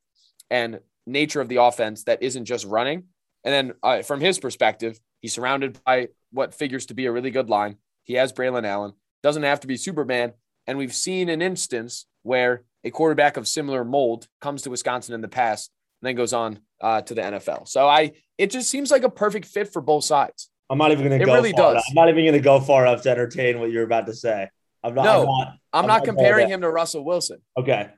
and 0.50 0.78
nature 1.04 1.40
of 1.40 1.48
the 1.48 1.56
offense 1.56 2.04
that 2.04 2.22
isn't 2.22 2.44
just 2.44 2.64
running. 2.64 3.06
And 3.42 3.52
then 3.52 3.72
uh, 3.82 4.02
from 4.02 4.20
his 4.20 4.38
perspective, 4.38 5.00
he's 5.18 5.32
surrounded 5.32 5.80
by 5.84 6.10
what 6.30 6.54
figures 6.54 6.86
to 6.86 6.94
be 6.94 7.06
a 7.06 7.12
really 7.12 7.32
good 7.32 7.50
line. 7.50 7.76
He 8.04 8.14
has 8.14 8.32
Braylon 8.32 8.64
Allen. 8.64 8.92
Doesn't 9.24 9.42
have 9.42 9.58
to 9.60 9.66
be 9.66 9.76
Superman. 9.76 10.32
And 10.68 10.78
we've 10.78 10.94
seen 10.94 11.28
an 11.28 11.42
instance 11.42 12.06
where 12.22 12.62
a 12.84 12.92
quarterback 12.92 13.36
of 13.36 13.48
similar 13.48 13.84
mold 13.84 14.28
comes 14.40 14.62
to 14.62 14.70
Wisconsin 14.70 15.12
in 15.12 15.22
the 15.22 15.28
past 15.28 15.72
and 16.00 16.06
then 16.06 16.14
goes 16.14 16.32
on 16.32 16.60
uh, 16.80 17.02
to 17.02 17.14
the 17.14 17.22
NFL. 17.22 17.66
So 17.66 17.88
I, 17.88 18.12
it 18.38 18.52
just 18.52 18.70
seems 18.70 18.92
like 18.92 19.02
a 19.02 19.10
perfect 19.10 19.46
fit 19.46 19.72
for 19.72 19.82
both 19.82 20.04
sides. 20.04 20.50
I'm 20.70 20.78
not 20.78 20.92
even 20.92 21.06
going 21.08 21.18
to 21.18 21.26
go. 21.26 21.34
Really 21.34 21.52
far 21.52 21.74
does. 21.74 21.84
I'm 21.88 21.94
not 21.94 22.08
even 22.08 22.24
going 22.24 22.32
to 22.32 22.40
go 22.40 22.60
far 22.60 22.86
enough 22.86 23.02
to 23.02 23.10
entertain 23.10 23.58
what 23.58 23.72
you're 23.72 23.84
about 23.84 24.06
to 24.06 24.14
say. 24.14 24.48
I'm 24.84 24.94
not. 24.94 25.04
No, 25.04 25.20
I'm 25.20 25.26
not, 25.26 25.48
I'm 25.48 25.58
I'm 25.72 25.86
not 25.88 26.04
comparing 26.04 26.48
him 26.48 26.60
to 26.60 26.70
Russell 26.70 27.04
Wilson. 27.04 27.38
Okay. 27.58 27.90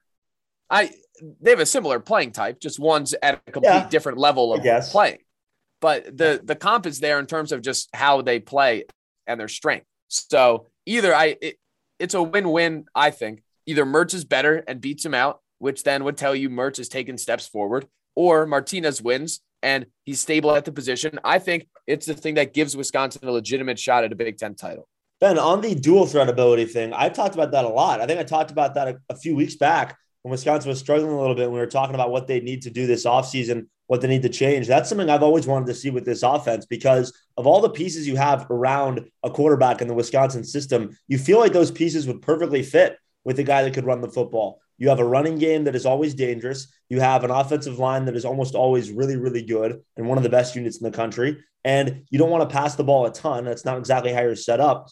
I 0.70 0.90
they 1.40 1.50
have 1.50 1.60
a 1.60 1.66
similar 1.66 2.00
playing 2.00 2.32
type, 2.32 2.58
just 2.60 2.80
one's 2.80 3.14
at 3.22 3.42
a 3.46 3.52
complete 3.52 3.70
yeah, 3.70 3.88
different 3.88 4.18
level 4.18 4.54
of 4.54 4.62
playing. 4.90 5.18
But 5.80 6.16
the 6.16 6.40
the 6.42 6.56
comp 6.56 6.86
is 6.86 6.98
there 6.98 7.18
in 7.18 7.26
terms 7.26 7.52
of 7.52 7.60
just 7.60 7.90
how 7.94 8.22
they 8.22 8.40
play 8.40 8.84
and 9.26 9.38
their 9.38 9.48
strength. 9.48 9.86
So 10.08 10.68
either 10.86 11.14
I 11.14 11.36
it, 11.40 11.56
it's 11.98 12.14
a 12.14 12.22
win-win, 12.22 12.86
I 12.94 13.10
think. 13.10 13.42
Either 13.66 13.84
Mertz 13.84 14.14
is 14.14 14.24
better 14.24 14.64
and 14.66 14.80
beats 14.80 15.04
him 15.04 15.14
out, 15.14 15.40
which 15.58 15.84
then 15.84 16.04
would 16.04 16.16
tell 16.16 16.34
you 16.34 16.50
Mertz 16.50 16.80
is 16.80 16.88
taking 16.88 17.18
steps 17.18 17.46
forward, 17.46 17.86
or 18.16 18.46
Martinez 18.46 19.00
wins 19.02 19.40
and 19.62 19.86
he's 20.04 20.20
stable 20.20 20.54
at 20.54 20.64
the 20.64 20.72
position. 20.72 21.18
I 21.24 21.38
think 21.38 21.66
it's 21.86 22.06
the 22.06 22.14
thing 22.14 22.34
that 22.34 22.54
gives 22.54 22.76
Wisconsin 22.76 23.26
a 23.28 23.32
legitimate 23.32 23.78
shot 23.78 24.04
at 24.04 24.12
a 24.12 24.16
Big 24.16 24.38
Ten 24.38 24.54
title. 24.54 24.88
Ben, 25.20 25.38
on 25.38 25.60
the 25.60 25.74
dual 25.74 26.06
threat 26.06 26.28
ability 26.28 26.64
thing, 26.64 26.92
I've 26.92 27.12
talked 27.12 27.34
about 27.34 27.52
that 27.52 27.64
a 27.64 27.68
lot. 27.68 28.00
I 28.00 28.06
think 28.06 28.18
I 28.18 28.24
talked 28.24 28.50
about 28.50 28.74
that 28.74 28.88
a, 28.88 28.98
a 29.10 29.16
few 29.16 29.36
weeks 29.36 29.54
back 29.54 29.96
when 30.22 30.30
Wisconsin 30.30 30.68
was 30.68 30.78
struggling 30.78 31.12
a 31.12 31.20
little 31.20 31.34
bit, 31.34 31.50
we 31.50 31.58
were 31.58 31.66
talking 31.66 31.94
about 31.94 32.10
what 32.10 32.26
they 32.26 32.40
need 32.40 32.62
to 32.62 32.70
do 32.70 32.86
this 32.86 33.04
offseason, 33.04 33.66
what 33.88 34.00
they 34.00 34.08
need 34.08 34.22
to 34.22 34.28
change. 34.28 34.68
That's 34.68 34.88
something 34.88 35.10
I've 35.10 35.22
always 35.22 35.46
wanted 35.46 35.66
to 35.66 35.74
see 35.74 35.90
with 35.90 36.04
this 36.04 36.22
offense 36.22 36.64
because 36.64 37.12
of 37.36 37.46
all 37.46 37.60
the 37.60 37.70
pieces 37.70 38.06
you 38.06 38.16
have 38.16 38.48
around 38.48 39.08
a 39.24 39.30
quarterback 39.30 39.82
in 39.82 39.88
the 39.88 39.94
Wisconsin 39.94 40.44
system, 40.44 40.96
you 41.08 41.18
feel 41.18 41.40
like 41.40 41.52
those 41.52 41.72
pieces 41.72 42.06
would 42.06 42.22
perfectly 42.22 42.62
fit 42.62 42.96
with 43.24 43.38
a 43.40 43.42
guy 43.42 43.64
that 43.64 43.74
could 43.74 43.84
run 43.84 44.00
the 44.00 44.08
football. 44.08 44.60
You 44.78 44.88
have 44.88 45.00
a 45.00 45.04
running 45.04 45.38
game 45.38 45.64
that 45.64 45.74
is 45.74 45.86
always 45.86 46.14
dangerous. 46.14 46.72
You 46.88 47.00
have 47.00 47.24
an 47.24 47.30
offensive 47.30 47.78
line 47.78 48.04
that 48.06 48.16
is 48.16 48.24
almost 48.24 48.54
always 48.54 48.90
really, 48.90 49.16
really 49.16 49.42
good 49.42 49.80
and 49.96 50.08
one 50.08 50.18
of 50.18 50.24
the 50.24 50.30
best 50.30 50.56
units 50.56 50.78
in 50.78 50.84
the 50.84 50.96
country. 50.96 51.42
And 51.64 52.04
you 52.10 52.18
don't 52.18 52.30
want 52.30 52.48
to 52.48 52.54
pass 52.54 52.74
the 52.74 52.84
ball 52.84 53.06
a 53.06 53.12
ton. 53.12 53.44
That's 53.44 53.64
not 53.64 53.78
exactly 53.78 54.12
how 54.12 54.22
you're 54.22 54.36
set 54.36 54.60
up. 54.60 54.88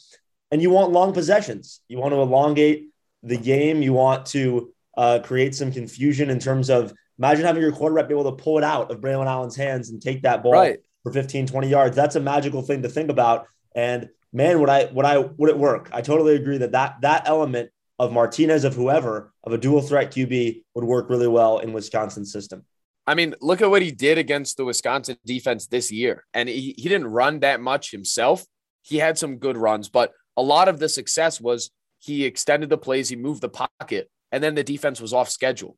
And 0.51 0.63
you 0.63 0.71
want 0.71 0.93
long 0.93 1.13
possessions. 1.13 1.81
You 1.89 1.99
want 1.99 2.13
to 2.13 2.21
elongate 2.21 2.91
the 3.23 3.37
game. 3.37 3.83
You 3.83 3.93
want 3.93 4.27
to 4.27 4.73
uh, 4.97 5.21
create 5.23 5.55
some 5.55 5.73
confusion 5.73 6.31
in 6.31 6.39
terms 6.39 6.71
of 6.71 6.93
imagine 7.19 7.45
having 7.45 7.63
your 7.63 7.73
quarterback 7.73 8.09
be 8.09 8.15
able 8.15 8.37
to 8.37 8.43
pull 8.43 8.59
it 8.59 8.65
out 8.65 8.91
of 8.91 9.01
Braylon 9.01 9.27
Allen's 9.27 9.57
hands 9.57 9.91
and 9.91 10.01
take 10.01 10.23
that 10.23 10.43
ball 10.43 10.53
right. 10.53 10.79
for 11.03 11.13
15, 11.13 11.47
20 11.47 11.69
yards. 11.69 11.97
That's 11.97 12.17
a 12.17 12.21
magical 12.21 12.63
thing 12.63 12.83
to 12.83 12.89
think 12.89 13.11
about. 13.11 13.47
And 13.75 14.09
man, 14.33 14.61
would 14.61 14.69
I 14.69 14.87
would 14.87 15.05
I 15.05 15.19
would 15.19 15.51
it 15.51 15.59
work? 15.59 15.91
I 15.93 16.01
totally 16.01 16.35
agree 16.35 16.59
that 16.59 16.73
that 16.73 16.97
that 17.03 17.23
element 17.27 17.71
of 18.01 18.13
Martinez, 18.13 18.65
of 18.65 18.75
whoever, 18.75 19.31
of 19.45 19.53
a 19.53 19.59
dual 19.59 19.83
threat 19.83 20.11
QB 20.11 20.63
would 20.75 20.85
work 20.85 21.11
really 21.11 21.29
well 21.29 21.59
in 21.59 21.75
Wisconsin's 21.75 22.33
system. 22.33 22.65
I 23.07 23.15
mean, 23.15 23.35
look 23.43 23.61
at 23.61 23.69
what 23.69 23.83
he 23.83 23.91
did 23.91 24.17
against 24.17 24.57
the 24.57 24.65
Wisconsin 24.65 25.19
defense 25.27 25.67
this 25.67 25.93
year. 25.93 26.25
And 26.33 26.49
he, 26.49 26.75
he 26.79 26.89
didn't 26.89 27.09
run 27.09 27.41
that 27.41 27.61
much 27.61 27.91
himself. 27.91 28.47
He 28.81 28.97
had 28.97 29.19
some 29.19 29.37
good 29.37 29.59
runs, 29.59 29.91
but 29.91 30.15
a 30.39 30.43
lot 30.43 30.67
of 30.67 30.79
the 30.79 30.89
success 30.89 31.43
was 31.43 31.71
he 31.99 32.25
extended 32.25 32.71
the 32.71 32.79
plays, 32.79 33.11
he 33.11 33.17
moved 33.17 33.43
the 33.43 33.51
pocket, 33.51 34.11
and 34.33 34.43
then 34.43 34.55
the 34.55 34.65
defense 34.65 34.99
was 34.99 35.13
off 35.13 35.29
schedule. 35.29 35.77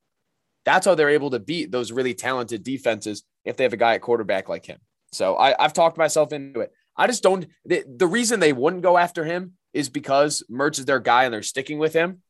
That's 0.65 0.87
how 0.87 0.95
they're 0.95 1.09
able 1.09 1.31
to 1.31 1.41
beat 1.41 1.73
those 1.73 1.91
really 1.91 2.15
talented 2.15 2.63
defenses 2.63 3.25
if 3.45 3.57
they 3.57 3.65
have 3.65 3.73
a 3.73 3.77
guy 3.77 3.95
at 3.95 4.01
quarterback 4.01 4.49
like 4.49 4.65
him. 4.65 4.79
So 5.11 5.37
I, 5.37 5.57
have 5.59 5.73
talked 5.73 5.99
myself 5.99 6.33
into 6.33 6.61
it. 6.61 6.71
I 6.97 7.09
just 7.09 7.25
don't. 7.25 7.49
The, 7.65 7.83
the 7.85 8.07
reason 8.07 8.39
they 8.39 8.53
wouldn't 8.53 8.85
go 8.85 8.97
after 8.97 9.25
him 9.25 9.55
is 9.73 9.89
because 9.89 10.43
Mertz 10.51 10.79
is 10.79 10.85
their 10.85 11.01
guy 11.01 11.25
and 11.25 11.35
they're 11.35 11.43
sticking 11.43 11.79
with 11.79 11.93
him, 11.93 12.23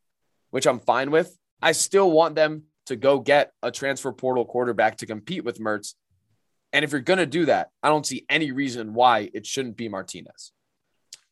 which 0.51 0.67
I'm 0.67 0.81
fine 0.81 1.11
with. 1.11 1.37
I 1.61 1.73
still 1.73 2.11
want 2.11 2.35
them 2.35 2.65
to 2.87 2.97
go 2.97 3.21
get 3.21 3.53
a 3.63 3.71
transfer 3.71 4.13
portal 4.13 4.45
quarterback 4.45 4.99
to 4.99 5.07
compete 5.07 5.45
with 5.45 5.59
Mertz. 5.59 5.95
And 6.73 6.85
if 6.85 6.93
you're 6.93 7.01
going 7.01 7.19
to 7.19 7.27
do 7.27 7.47
that, 7.47 7.71
I 7.83 7.89
don't 7.89 8.07
see 8.07 8.25
any 8.29 8.51
reason 8.51 8.95
why 8.95 9.31
it 9.35 9.47
shouldn't 9.47 9.77
be 9.77 9.89
Martinez. 9.89 10.53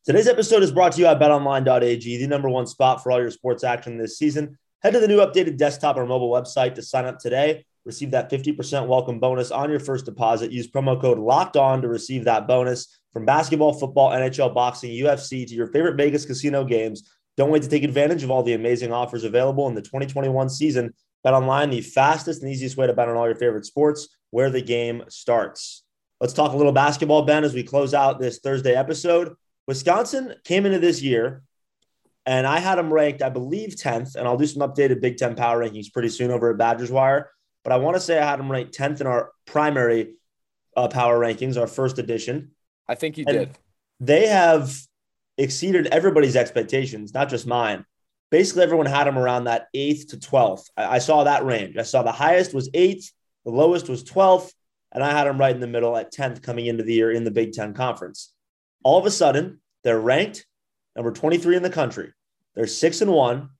Today's 0.04 0.28
episode 0.28 0.62
is 0.62 0.72
brought 0.72 0.92
to 0.92 1.00
you 1.00 1.04
by 1.06 1.14
betonline.ag, 1.14 2.16
the 2.16 2.26
number 2.26 2.48
one 2.48 2.66
spot 2.66 3.02
for 3.02 3.12
all 3.12 3.20
your 3.20 3.30
sports 3.30 3.64
action 3.64 3.98
this 3.98 4.18
season. 4.18 4.58
Head 4.82 4.94
to 4.94 5.00
the 5.00 5.08
new 5.08 5.18
updated 5.18 5.58
desktop 5.58 5.96
or 5.96 6.06
mobile 6.06 6.30
website 6.30 6.74
to 6.76 6.82
sign 6.82 7.04
up 7.04 7.18
today. 7.18 7.64
Receive 7.84 8.10
that 8.10 8.30
50% 8.30 8.86
welcome 8.86 9.18
bonus 9.18 9.50
on 9.50 9.70
your 9.70 9.80
first 9.80 10.04
deposit. 10.04 10.52
Use 10.52 10.70
promo 10.70 11.00
code 11.00 11.18
locked 11.18 11.56
on 11.56 11.80
to 11.82 11.88
receive 11.88 12.24
that 12.24 12.46
bonus. 12.46 13.00
From 13.12 13.24
basketball, 13.24 13.72
football, 13.72 14.10
NHL, 14.10 14.54
boxing, 14.54 14.90
UFC 14.90 15.46
to 15.46 15.54
your 15.54 15.68
favorite 15.68 15.96
Vegas 15.96 16.26
casino 16.26 16.64
games, 16.64 17.10
don't 17.36 17.50
wait 17.50 17.62
to 17.62 17.68
take 17.68 17.82
advantage 17.82 18.22
of 18.22 18.30
all 18.30 18.42
the 18.42 18.52
amazing 18.52 18.92
offers 18.92 19.24
available 19.24 19.66
in 19.68 19.74
the 19.74 19.82
2021 19.82 20.50
season. 20.50 20.92
Bet 21.24 21.34
online, 21.34 21.70
the 21.70 21.80
fastest 21.80 22.42
and 22.42 22.52
easiest 22.52 22.76
way 22.76 22.86
to 22.86 22.92
bet 22.92 23.08
on 23.08 23.16
all 23.16 23.26
your 23.26 23.36
favorite 23.36 23.64
sports, 23.64 24.08
where 24.30 24.50
the 24.50 24.62
game 24.62 25.02
starts. 25.08 25.82
Let's 26.20 26.34
talk 26.34 26.52
a 26.52 26.56
little 26.56 26.72
basketball, 26.72 27.22
Ben, 27.22 27.44
as 27.44 27.54
we 27.54 27.62
close 27.62 27.94
out 27.94 28.20
this 28.20 28.40
Thursday 28.40 28.74
episode. 28.74 29.34
Wisconsin 29.66 30.34
came 30.44 30.66
into 30.66 30.78
this 30.78 31.00
year, 31.00 31.42
and 32.26 32.46
I 32.46 32.58
had 32.58 32.76
them 32.76 32.92
ranked, 32.92 33.22
I 33.22 33.30
believe, 33.30 33.70
10th, 33.70 34.16
and 34.16 34.28
I'll 34.28 34.36
do 34.36 34.46
some 34.46 34.68
updated 34.68 35.00
Big 35.00 35.16
Ten 35.16 35.34
power 35.34 35.64
rankings 35.64 35.92
pretty 35.92 36.10
soon 36.10 36.30
over 36.30 36.50
at 36.50 36.58
Badgers 36.58 36.90
Wire. 36.90 37.30
But 37.62 37.72
I 37.72 37.76
want 37.76 37.96
to 37.96 38.00
say 38.00 38.18
I 38.18 38.28
had 38.28 38.38
them 38.38 38.50
ranked 38.50 38.76
10th 38.76 39.00
in 39.00 39.06
our 39.06 39.32
primary 39.46 40.14
uh, 40.76 40.88
power 40.88 41.18
rankings, 41.18 41.58
our 41.58 41.66
first 41.66 41.98
edition. 41.98 42.52
I 42.88 42.94
think 42.94 43.18
you 43.18 43.24
and 43.26 43.38
did. 43.38 43.58
They 44.00 44.26
have 44.28 44.74
exceeded 45.36 45.86
everybody's 45.88 46.36
expectations, 46.36 47.12
not 47.12 47.28
just 47.28 47.46
mine. 47.46 47.84
Basically, 48.30 48.62
everyone 48.62 48.86
had 48.86 49.06
them 49.06 49.18
around 49.18 49.44
that 49.44 49.68
eighth 49.74 50.08
to 50.08 50.16
12th. 50.16 50.64
I, 50.76 50.96
I 50.96 50.98
saw 50.98 51.24
that 51.24 51.44
range. 51.44 51.76
I 51.76 51.82
saw 51.82 52.02
the 52.02 52.12
highest 52.12 52.54
was 52.54 52.70
eighth, 52.74 53.12
the 53.44 53.50
lowest 53.50 53.88
was 53.88 54.04
12th, 54.04 54.52
and 54.92 55.02
I 55.02 55.10
had 55.10 55.24
them 55.24 55.38
right 55.38 55.54
in 55.54 55.60
the 55.60 55.66
middle 55.66 55.96
at 55.96 56.12
10th 56.12 56.42
coming 56.42 56.66
into 56.66 56.82
the 56.82 56.94
year 56.94 57.10
in 57.10 57.24
the 57.24 57.30
Big 57.30 57.52
Ten 57.52 57.74
Conference. 57.74 58.32
All 58.82 58.98
of 58.98 59.06
a 59.06 59.10
sudden, 59.10 59.60
they're 59.84 60.00
ranked 60.00 60.46
number 60.96 61.12
23 61.12 61.56
in 61.56 61.62
the 61.62 61.70
country. 61.70 62.12
They're 62.54 62.66
six 62.66 63.00
and 63.00 63.12
one. 63.12 63.50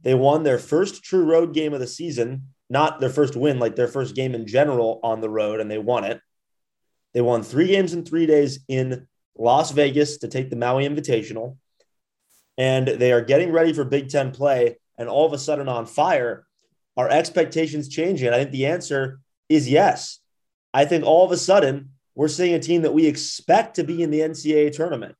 They 0.00 0.14
won 0.14 0.42
their 0.42 0.58
first 0.58 1.02
true 1.02 1.24
road 1.24 1.54
game 1.54 1.72
of 1.72 1.80
the 1.80 1.86
season, 1.86 2.48
not 2.70 3.00
their 3.00 3.10
first 3.10 3.36
win, 3.36 3.58
like 3.58 3.76
their 3.76 3.88
first 3.88 4.14
game 4.14 4.34
in 4.34 4.46
general 4.46 5.00
on 5.02 5.20
the 5.20 5.28
road, 5.28 5.60
and 5.60 5.70
they 5.70 5.78
won 5.78 6.04
it. 6.04 6.20
They 7.12 7.20
won 7.20 7.42
three 7.42 7.68
games 7.68 7.92
in 7.92 8.04
three 8.04 8.26
days 8.26 8.60
in 8.68 9.06
Las 9.36 9.70
Vegas 9.70 10.18
to 10.18 10.28
take 10.28 10.50
the 10.50 10.56
Maui 10.56 10.88
Invitational. 10.88 11.56
And 12.56 12.86
they 12.86 13.12
are 13.12 13.20
getting 13.20 13.52
ready 13.52 13.72
for 13.72 13.84
Big 13.84 14.08
Ten 14.08 14.30
play. 14.30 14.78
And 14.96 15.08
all 15.08 15.26
of 15.26 15.32
a 15.32 15.38
sudden, 15.38 15.68
on 15.68 15.86
fire, 15.86 16.46
are 16.96 17.08
expectations 17.08 17.88
changing? 17.88 18.28
I 18.28 18.38
think 18.38 18.52
the 18.52 18.66
answer 18.66 19.20
is 19.48 19.68
yes. 19.68 20.20
I 20.72 20.84
think 20.84 21.04
all 21.04 21.24
of 21.24 21.32
a 21.32 21.36
sudden, 21.36 21.90
we're 22.14 22.28
seeing 22.28 22.54
a 22.54 22.60
team 22.60 22.82
that 22.82 22.94
we 22.94 23.06
expect 23.06 23.76
to 23.76 23.84
be 23.84 24.02
in 24.02 24.10
the 24.10 24.20
NCAA 24.20 24.72
tournament. 24.72 25.16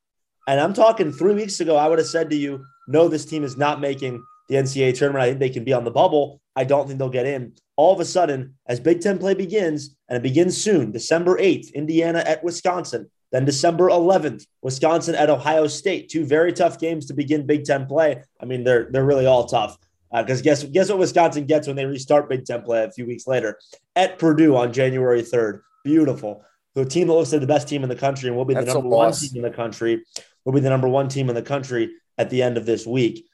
And 0.47 0.61
I'm 0.61 0.75
talking 0.75 1.11
three 1.11 1.35
weeks 1.35 1.61
ago, 1.61 1.77
I 1.77 1.89
would 1.89 1.99
have 1.99 2.07
said 2.07 2.31
to 2.31 2.37
you, 2.37 2.65
no, 2.87 3.09
this 3.09 3.25
team 3.25 3.43
is 3.45 3.57
not 3.57 3.81
making 3.81 4.23
the 4.49 4.57
NCAA 4.57 4.97
tournament. 4.97 5.23
I 5.23 5.29
think 5.29 5.41
they 5.41 5.51
can 5.51 5.65
be 5.65 5.73
on 5.73 5.85
the 5.85 5.91
bubble. 5.91 6.41
I 6.57 6.65
don't 6.65 6.87
think 6.87 6.99
they'll 6.99 7.09
get 7.09 7.27
in. 7.27 7.55
All 7.77 7.93
of 7.93 8.01
a 8.01 8.05
sudden, 8.05 8.55
as 8.67 8.79
Big 8.79 9.01
Ten 9.01 9.19
play 9.19 9.35
begins, 9.35 9.97
and 10.09 10.17
it 10.17 10.23
begins 10.23 10.57
soon, 10.57 10.93
December 10.93 11.37
8th, 11.39 11.75
Indiana 11.75 12.21
at 12.21 12.45
Wisconsin, 12.45 13.11
then 13.33 13.45
December 13.45 13.89
11th, 13.89 14.47
Wisconsin 14.63 15.17
at 15.17 15.29
Ohio 15.29 15.67
State. 15.67 16.09
Two 16.09 16.25
very 16.25 16.53
tough 16.53 16.79
games 16.79 17.07
to 17.07 17.15
begin 17.15 17.47
Big 17.47 17.65
Ten 17.65 17.87
play. 17.87 18.23
I 18.41 18.45
mean, 18.45 18.63
they're 18.63 18.89
they're 18.91 19.05
really 19.05 19.27
all 19.27 19.47
tough. 19.47 19.77
Because 20.13 20.41
uh, 20.41 20.45
guess 20.45 20.63
guess 20.65 20.89
what 20.89 20.99
Wisconsin 20.99 21.45
gets 21.45 21.67
when 21.67 21.75
they 21.75 21.85
restart 21.85 22.29
Big 22.29 22.45
Ten 22.45 22.63
play 22.63 22.85
a 22.85 22.93
few 22.93 23.07
weeks 23.07 23.27
later 23.27 23.59
at 23.97 24.21
Purdue 24.21 24.55
on 24.55 24.73
January 24.73 25.23
3rd. 25.23 25.63
Beautiful. 25.83 26.45
The 26.75 26.85
team 26.85 27.09
that 27.09 27.15
looks 27.15 27.33
like 27.33 27.41
the 27.41 27.47
best 27.49 27.69
team 27.69 27.83
in 27.83 27.89
the 27.89 27.97
country 27.97 28.29
and 28.29 28.37
will 28.37 28.45
be 28.45 28.55
That's 28.55 28.67
the 28.67 28.75
number 28.75 28.89
one 28.89 29.13
team 29.13 29.31
in 29.35 29.43
the 29.43 29.51
country. 29.51 30.05
Will 30.45 30.53
be 30.53 30.61
the 30.61 30.71
number 30.71 30.89
one 30.89 31.09
team 31.09 31.29
in 31.29 31.35
the 31.35 31.43
country 31.43 31.91
at 32.19 32.31
the 32.31 32.43
end 32.43 32.57
of 32.57 32.67
this 32.67 32.87
week 32.87 33.27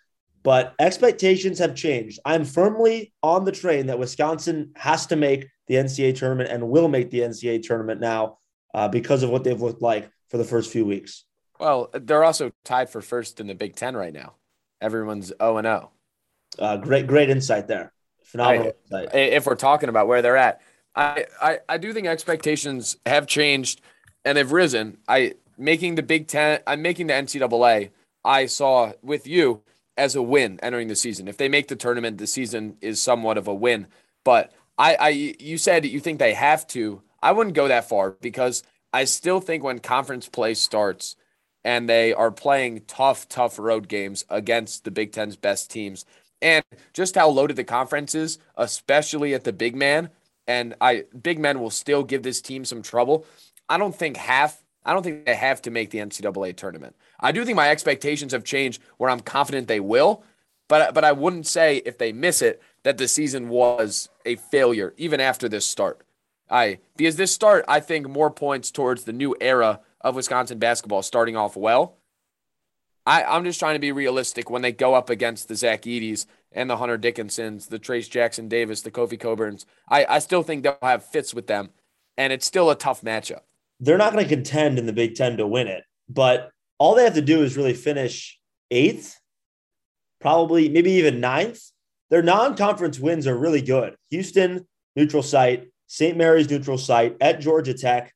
but 0.42 0.74
expectations 0.78 1.58
have 1.58 1.74
changed. 1.74 2.18
I'm 2.24 2.44
firmly 2.44 3.12
on 3.22 3.44
the 3.44 3.52
train 3.52 3.86
that 3.86 3.98
Wisconsin 3.98 4.72
has 4.76 5.06
to 5.06 5.16
make 5.16 5.46
the 5.66 5.74
NCAA 5.74 6.16
tournament 6.16 6.50
and 6.50 6.68
will 6.68 6.88
make 6.88 7.10
the 7.10 7.20
NCAA 7.20 7.62
tournament 7.62 8.00
now 8.00 8.38
uh, 8.74 8.88
because 8.88 9.22
of 9.22 9.30
what 9.30 9.44
they've 9.44 9.60
looked 9.60 9.82
like 9.82 10.10
for 10.28 10.38
the 10.38 10.44
first 10.44 10.72
few 10.72 10.84
weeks. 10.84 11.24
Well, 11.58 11.90
they're 11.92 12.24
also 12.24 12.52
tied 12.64 12.88
for 12.88 13.02
first 13.02 13.38
in 13.38 13.46
the 13.46 13.54
Big 13.54 13.76
Ten 13.76 13.94
right 13.94 14.12
now. 14.12 14.34
Everyone's 14.80 15.32
0 15.40 15.58
and 15.58 15.66
0. 15.66 15.90
Uh, 16.58 16.76
great, 16.78 17.06
great 17.06 17.28
insight 17.28 17.68
there. 17.68 17.92
Phenomenal 18.24 18.72
I, 18.92 18.96
insight. 18.96 19.14
If 19.14 19.46
we're 19.46 19.56
talking 19.56 19.88
about 19.88 20.08
where 20.08 20.22
they're 20.22 20.36
at, 20.36 20.62
I, 20.94 21.26
I, 21.40 21.58
I 21.68 21.78
do 21.78 21.92
think 21.92 22.06
expectations 22.06 22.96
have 23.04 23.26
changed 23.26 23.82
and 24.24 24.38
have 24.38 24.52
risen. 24.52 24.98
I 25.06 25.34
making 25.58 25.96
the 25.96 26.02
Big 26.02 26.26
Ten, 26.26 26.60
I'm 26.66 26.80
making 26.80 27.08
the 27.08 27.14
NCAA. 27.14 27.90
I 28.24 28.46
saw 28.46 28.92
with 29.02 29.26
you 29.26 29.62
as 30.00 30.16
a 30.16 30.22
win 30.22 30.58
entering 30.62 30.88
the 30.88 30.96
season. 30.96 31.28
If 31.28 31.36
they 31.36 31.48
make 31.48 31.68
the 31.68 31.76
tournament, 31.76 32.18
the 32.18 32.26
season 32.26 32.76
is 32.80 33.00
somewhat 33.00 33.38
of 33.38 33.46
a 33.46 33.54
win. 33.54 33.86
But 34.24 34.52
I, 34.78 34.94
I 34.94 35.08
you 35.08 35.58
said 35.58 35.84
you 35.84 36.00
think 36.00 36.18
they 36.18 36.34
have 36.34 36.66
to. 36.68 37.02
I 37.22 37.32
wouldn't 37.32 37.54
go 37.54 37.68
that 37.68 37.88
far 37.88 38.12
because 38.20 38.62
I 38.92 39.04
still 39.04 39.40
think 39.40 39.62
when 39.62 39.78
conference 39.78 40.28
play 40.28 40.54
starts 40.54 41.16
and 41.62 41.88
they 41.88 42.14
are 42.14 42.30
playing 42.30 42.82
tough, 42.86 43.28
tough 43.28 43.58
road 43.58 43.86
games 43.86 44.24
against 44.30 44.84
the 44.84 44.90
Big 44.90 45.12
Ten's 45.12 45.36
best 45.36 45.70
teams, 45.70 46.06
and 46.40 46.64
just 46.94 47.14
how 47.14 47.28
loaded 47.28 47.56
the 47.56 47.64
conference 47.64 48.14
is, 48.14 48.38
especially 48.56 49.34
at 49.34 49.44
the 49.44 49.52
big 49.52 49.76
man, 49.76 50.08
and 50.46 50.74
I 50.80 51.04
big 51.22 51.38
men 51.38 51.60
will 51.60 51.70
still 51.70 52.02
give 52.02 52.22
this 52.22 52.40
team 52.40 52.64
some 52.64 52.80
trouble. 52.80 53.26
I 53.68 53.76
don't 53.76 53.94
think 53.94 54.16
half 54.16 54.62
I 54.84 54.94
don't 54.94 55.02
think 55.02 55.26
they 55.26 55.34
have 55.34 55.60
to 55.62 55.70
make 55.70 55.90
the 55.90 55.98
NCAA 55.98 56.56
tournament. 56.56 56.96
I 57.20 57.32
do 57.32 57.44
think 57.44 57.56
my 57.56 57.70
expectations 57.70 58.32
have 58.32 58.44
changed 58.44 58.82
where 58.96 59.10
I'm 59.10 59.20
confident 59.20 59.68
they 59.68 59.80
will, 59.80 60.24
but 60.68 60.94
but 60.94 61.04
I 61.04 61.12
wouldn't 61.12 61.46
say 61.46 61.78
if 61.84 61.98
they 61.98 62.12
miss 62.12 62.42
it 62.42 62.60
that 62.82 62.98
the 62.98 63.08
season 63.08 63.48
was 63.48 64.08
a 64.24 64.36
failure 64.36 64.94
even 64.96 65.20
after 65.20 65.48
this 65.48 65.66
start. 65.66 66.02
I 66.50 66.78
because 66.96 67.16
this 67.16 67.32
start 67.32 67.64
I 67.68 67.80
think 67.80 68.08
more 68.08 68.30
points 68.30 68.70
towards 68.70 69.04
the 69.04 69.12
new 69.12 69.36
era 69.40 69.80
of 70.00 70.16
Wisconsin 70.16 70.58
basketball 70.58 71.02
starting 71.02 71.36
off 71.36 71.56
well. 71.56 71.96
I, 73.06 73.24
I'm 73.24 73.44
just 73.44 73.58
trying 73.58 73.74
to 73.74 73.80
be 73.80 73.92
realistic 73.92 74.50
when 74.50 74.60
they 74.60 74.72
go 74.72 74.94
up 74.94 75.08
against 75.08 75.48
the 75.48 75.56
Zach 75.56 75.82
Edey's 75.82 76.26
and 76.52 76.68
the 76.68 76.76
Hunter 76.76 76.98
Dickinsons, 76.98 77.68
the 77.68 77.78
Trayce 77.78 78.10
Jackson-Davis, 78.10 78.82
the 78.82 78.90
Kofi 78.90 79.18
Cockburns. 79.18 79.64
I, 79.88 80.04
I 80.06 80.18
still 80.18 80.42
think 80.42 80.62
they'll 80.62 80.76
have 80.82 81.04
fits 81.04 81.32
with 81.32 81.46
them, 81.46 81.70
and 82.18 82.30
it's 82.30 82.44
still 82.44 82.70
a 82.70 82.76
tough 82.76 83.00
matchup 83.00 83.40
they're 83.80 83.98
not 83.98 84.12
going 84.12 84.24
to 84.24 84.28
contend 84.28 84.78
in 84.78 84.86
the 84.86 84.92
Big 84.92 85.14
Ten 85.14 85.38
to 85.38 85.46
win 85.46 85.66
it, 85.66 85.84
but 86.08 86.50
all 86.80 86.94
they 86.94 87.04
have 87.04 87.14
to 87.14 87.20
do 87.22 87.42
is 87.42 87.56
really 87.58 87.74
finish 87.74 88.40
eighth, 88.70 89.20
probably 90.20 90.68
maybe 90.70 90.92
even 90.92 91.20
ninth, 91.20 91.60
their 92.08 92.22
non-conference 92.22 92.98
wins 92.98 93.26
are 93.26 93.36
really 93.38 93.60
good. 93.60 93.94
Houston 94.10 94.66
neutral 94.96 95.22
site, 95.22 95.68
St. 95.86 96.16
Mary's 96.16 96.50
neutral 96.50 96.78
site 96.78 97.16
at 97.20 97.40
Georgia 97.40 97.74
Tech, 97.74 98.12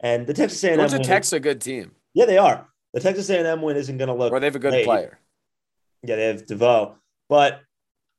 and 0.00 0.26
the 0.26 0.34
Texas 0.34 0.62
A&M. 0.64 0.78
Georgia 0.78 0.96
win- 0.96 1.02
Tech's 1.06 1.32
a 1.32 1.40
good 1.40 1.60
team, 1.60 1.92
Yeah, 2.12 2.26
they 2.26 2.36
are. 2.36 2.66
The 2.92 3.00
Texas 3.00 3.30
A&M 3.30 3.62
win 3.62 3.76
isn't 3.76 3.96
going 3.96 4.08
to 4.08 4.14
look. 4.14 4.32
or 4.32 4.40
they 4.40 4.46
have 4.46 4.56
a 4.56 4.58
good 4.58 4.72
great. 4.72 4.84
player. 4.84 5.18
Yeah, 6.02 6.16
they 6.16 6.26
have 6.26 6.46
Devoe, 6.46 6.96
but 7.28 7.60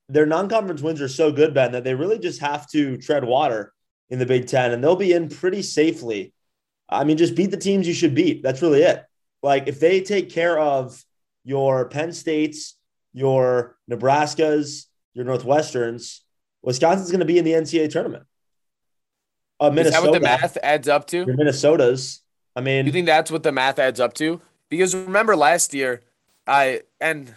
their 0.08 0.26
non-conference 0.26 0.82
wins 0.82 1.02
are 1.02 1.08
so 1.10 1.32
good, 1.34 1.54
Ben, 1.54 1.74
that 1.74 1.84
they 1.84 1.96
really 1.96 2.18
just 2.20 2.40
have 2.40 2.70
to 2.72 2.96
tread 2.98 3.26
water 3.26 3.74
in 4.10 4.20
the 4.20 4.26
Big 4.26 4.48
Ten, 4.48 4.72
and 4.72 4.82
they'll 4.82 4.96
be 4.96 5.12
in 5.12 5.28
pretty 5.28 5.62
safely. 5.62 6.34
I 6.88 7.04
mean, 7.04 7.18
just 7.18 7.36
beat 7.36 7.52
the 7.52 7.58
teams 7.58 7.88
you 7.88 7.94
should 7.94 8.16
beat. 8.16 8.42
That's 8.42 8.62
really 8.62 8.84
it. 8.84 9.04
Like 9.44 9.68
if 9.68 9.80
they 9.80 10.02
take 10.02 10.30
care 10.30 10.60
of 10.60 11.04
your 11.44 11.90
Penn 11.90 12.14
States, 12.14 12.78
your 13.14 13.78
Nebraskas, 13.90 14.86
your 15.14 15.26
Northwesterns, 15.26 16.20
Wisconsin's 16.62 17.10
going 17.12 17.20
to 17.20 17.26
be 17.26 17.38
in 17.38 17.46
the 17.46 17.54
NCAA 17.54 17.90
tournament. 17.92 18.24
Uh, 19.60 19.66
Is 19.66 19.70
that 19.70 19.76
Minnesota, 19.76 20.08
what 20.08 20.14
the 20.14 20.20
math 20.20 20.58
adds 20.64 20.88
up 20.88 21.08
to? 21.08 21.18
your 21.18 21.36
Minnesotas. 21.36 22.20
I 22.56 22.62
mean, 22.62 22.86
You 22.86 22.92
think 22.92 23.06
that's 23.08 23.32
what 23.32 23.44
the 23.44 23.52
math 23.52 23.80
adds 23.80 24.00
up 24.00 24.14
to? 24.16 24.42
Because 24.70 24.96
remember 24.96 25.36
last 25.36 25.74
year, 25.74 26.02
I 26.48 26.82
and 27.00 27.34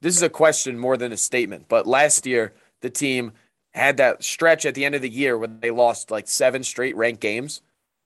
this 0.00 0.16
is 0.16 0.22
a 0.22 0.28
question 0.28 0.78
more 0.78 0.96
than 0.96 1.12
a 1.12 1.16
statement, 1.16 1.66
but 1.68 1.86
last 1.86 2.26
year 2.26 2.52
the 2.80 2.90
team 2.90 3.32
had 3.74 3.96
that 3.98 4.22
stretch 4.24 4.66
at 4.66 4.74
the 4.74 4.84
end 4.84 4.94
of 4.94 5.02
the 5.02 5.08
year 5.08 5.38
when 5.38 5.60
they 5.60 5.70
lost 5.70 6.10
like 6.10 6.28
seven 6.28 6.62
straight 6.62 6.96
ranked 6.96 7.20
games. 7.20 7.62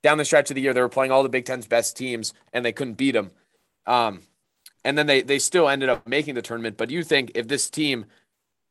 Down 0.06 0.18
the 0.18 0.24
stretch 0.24 0.52
of 0.52 0.54
the 0.54 0.60
year, 0.60 0.72
they 0.72 0.80
were 0.80 0.88
playing 0.88 1.10
all 1.10 1.24
the 1.24 1.28
Big 1.28 1.46
Ten's 1.46 1.66
best 1.66 1.96
teams 1.96 2.32
and 2.52 2.64
they 2.64 2.70
couldn't 2.70 2.94
beat 2.94 3.10
them. 3.10 3.32
Um, 3.88 4.20
and 4.84 4.96
then 4.96 5.08
they 5.08 5.20
they 5.22 5.40
still 5.40 5.68
ended 5.68 5.88
up 5.88 6.06
making 6.06 6.36
the 6.36 6.42
tournament. 6.42 6.76
But 6.76 6.90
you 6.90 7.02
think 7.02 7.32
if 7.34 7.48
this 7.48 7.68
team 7.68 8.06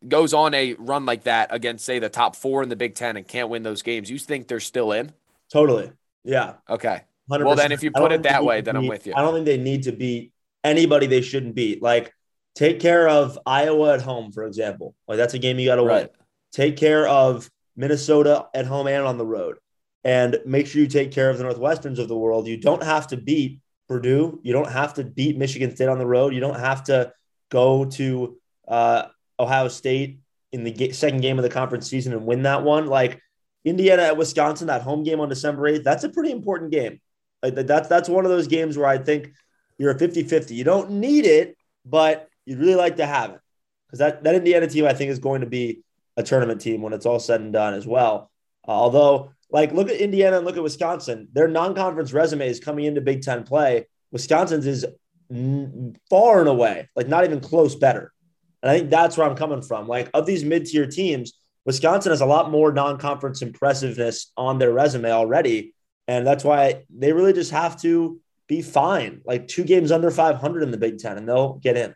goes 0.08 0.34
on 0.34 0.54
a 0.54 0.76
run 0.76 1.06
like 1.06 1.24
that 1.24 1.54
against 1.54 1.84
say 1.84 2.00
the 2.00 2.08
top 2.08 2.38
four 2.38 2.64
in 2.64 2.70
the 2.70 2.78
Big 2.78 2.96
Ten 2.96 3.18
and 3.18 3.28
can't 3.28 3.50
win 3.50 3.64
those 3.64 3.82
games, 3.82 4.10
you 4.10 4.18
think 4.18 4.48
they're 4.48 4.62
still 4.62 4.94
in? 4.94 5.12
totally. 5.52 5.92
Yeah. 6.24 6.54
Okay. 6.70 7.02
100%. 7.30 7.44
Well, 7.44 7.58
then 7.58 7.74
if 7.74 7.84
you 7.84 7.92
put 7.92 8.14
it 8.14 8.24
that 8.24 8.46
way, 8.46 8.62
then 8.62 8.78
I'm 8.78 8.88
with 8.88 9.06
you. 9.06 9.12
I 9.14 9.22
don't 9.22 9.34
think 9.34 9.46
they 9.46 9.58
need 9.58 9.84
to 9.84 9.92
beat 9.92 10.32
anybody 10.64 11.06
they 11.06 11.22
shouldn't 11.22 11.54
beat. 11.54 11.82
Like, 11.82 12.14
take 12.56 12.80
care 12.80 13.10
of 13.10 13.38
Iowa 13.46 13.96
at 13.96 14.02
home, 14.02 14.32
for 14.32 14.46
example. 14.46 14.96
Like, 15.06 15.18
that's 15.18 15.34
a 15.34 15.40
game 15.40 15.60
you 15.60 15.68
got 15.68 15.76
to 15.76 15.84
win. 15.84 16.08
Take 16.54 16.78
care 16.78 17.06
of 17.10 17.50
Minnesota 17.76 18.46
at 18.54 18.66
home 18.66 18.88
and 18.88 19.06
on 19.06 19.18
the 19.18 19.26
road. 19.26 19.58
And 20.06 20.40
make 20.46 20.68
sure 20.68 20.82
you 20.82 20.88
take 20.88 21.12
care 21.12 21.30
of 21.30 21.38
the 21.38 21.44
Northwesterns 21.44 22.00
of 22.00 22.08
the 22.08 22.16
world. 22.16 22.48
You 22.48 22.58
don't 22.58 22.84
have 22.84 23.08
to 23.08 23.18
beat 23.18 23.60
Purdue. 23.90 24.40
You 24.44 24.54
don't 24.54 24.72
have 24.72 24.94
to 24.94 25.04
beat 25.04 25.38
Michigan 25.38 25.76
State 25.76 25.90
on 25.90 25.98
the 25.98 26.06
road. 26.06 26.34
You 26.34 26.40
don't 26.40 26.60
have 26.60 26.86
to 26.86 27.12
go 27.50 27.86
to 27.86 28.38
uh, 28.68 29.08
Ohio 29.40 29.68
State 29.68 30.20
in 30.54 30.64
the 30.64 30.92
second 30.94 31.22
game 31.22 31.38
of 31.38 31.44
the 31.44 31.50
conference 31.50 31.90
season 31.90 32.14
and 32.14 32.26
win 32.26 32.44
that 32.44 32.64
one. 32.64 32.86
Like, 32.86 33.20
Indiana 33.66 34.04
at 34.04 34.18
Wisconsin, 34.18 34.68
that 34.68 34.84
home 34.84 35.04
game 35.04 35.20
on 35.20 35.28
December 35.28 35.64
8th, 35.64 35.84
that's 35.84 36.04
a 36.04 36.10
pretty 36.10 36.32
important 36.32 36.72
game. 36.72 37.02
Like 37.42 37.56
that's 37.68 37.88
that's 37.88 38.08
one 38.08 38.26
of 38.26 38.32
those 38.32 38.48
games 38.48 38.78
where 38.78 38.88
I 38.88 38.98
think 38.98 39.34
you're 39.78 39.92
a 39.92 39.98
50-50. 39.98 40.52
You 40.52 40.64
don't 40.64 40.92
need 40.92 41.26
it, 41.26 41.58
but 41.84 42.30
you'd 42.46 42.60
really 42.60 42.76
like 42.76 42.98
to 42.98 43.06
have 43.06 43.32
it. 43.32 43.40
Because 43.88 44.00
that, 44.00 44.24
that 44.24 44.36
Indiana 44.36 44.68
team, 44.68 44.86
I 44.86 44.94
think, 44.94 45.12
is 45.12 45.20
going 45.20 45.42
to 45.42 45.48
be 45.48 45.84
a 46.18 46.24
tournament 46.24 46.62
team 46.62 46.82
when 46.82 46.94
it's 46.94 47.06
all 47.06 47.20
said 47.20 47.42
and 47.42 47.52
done 47.52 47.74
as 47.74 47.86
well. 47.86 48.32
Although, 48.64 49.34
like, 49.56 49.72
look 49.72 49.90
at 49.90 50.02
Indiana 50.02 50.36
and 50.36 50.46
look 50.46 50.58
at 50.58 50.64
Wisconsin. 50.64 51.30
Their 51.32 51.48
non-conference 51.48 52.12
resumes 52.12 52.60
coming 52.60 52.84
into 52.84 53.00
Big 53.00 53.22
Ten 53.22 53.44
play, 53.44 53.88
Wisconsin's 54.12 54.66
is 54.66 54.86
far 56.10 56.42
and 56.42 56.50
away, 56.50 56.90
like 56.94 57.08
not 57.08 57.24
even 57.24 57.40
close, 57.40 57.74
better. 57.74 58.12
And 58.62 58.70
I 58.70 58.78
think 58.78 58.90
that's 58.90 59.18
where 59.18 59.26
I'm 59.26 59.38
coming 59.38 59.62
from. 59.62 59.88
Like, 59.88 60.10
of 60.14 60.26
these 60.26 60.44
mid-tier 60.44 60.88
teams, 60.88 61.40
Wisconsin 61.66 62.12
has 62.12 62.20
a 62.20 62.26
lot 62.26 62.52
more 62.52 62.74
non-conference 62.74 63.42
impressiveness 63.42 64.30
on 64.36 64.60
their 64.60 64.74
resume 64.74 65.10
already, 65.10 65.74
and 66.06 66.28
that's 66.28 66.44
why 66.44 66.84
they 66.94 67.14
really 67.14 67.32
just 67.32 67.52
have 67.52 67.80
to 67.84 68.20
be 68.48 68.62
fine. 68.62 69.22
Like 69.24 69.48
two 69.48 69.64
games 69.64 69.90
under 69.90 70.12
500 70.12 70.64
in 70.64 70.72
the 70.72 70.78
Big 70.78 70.98
Ten, 70.98 71.18
and 71.18 71.30
they'll 71.30 71.54
get 71.54 71.78
in. 71.78 71.96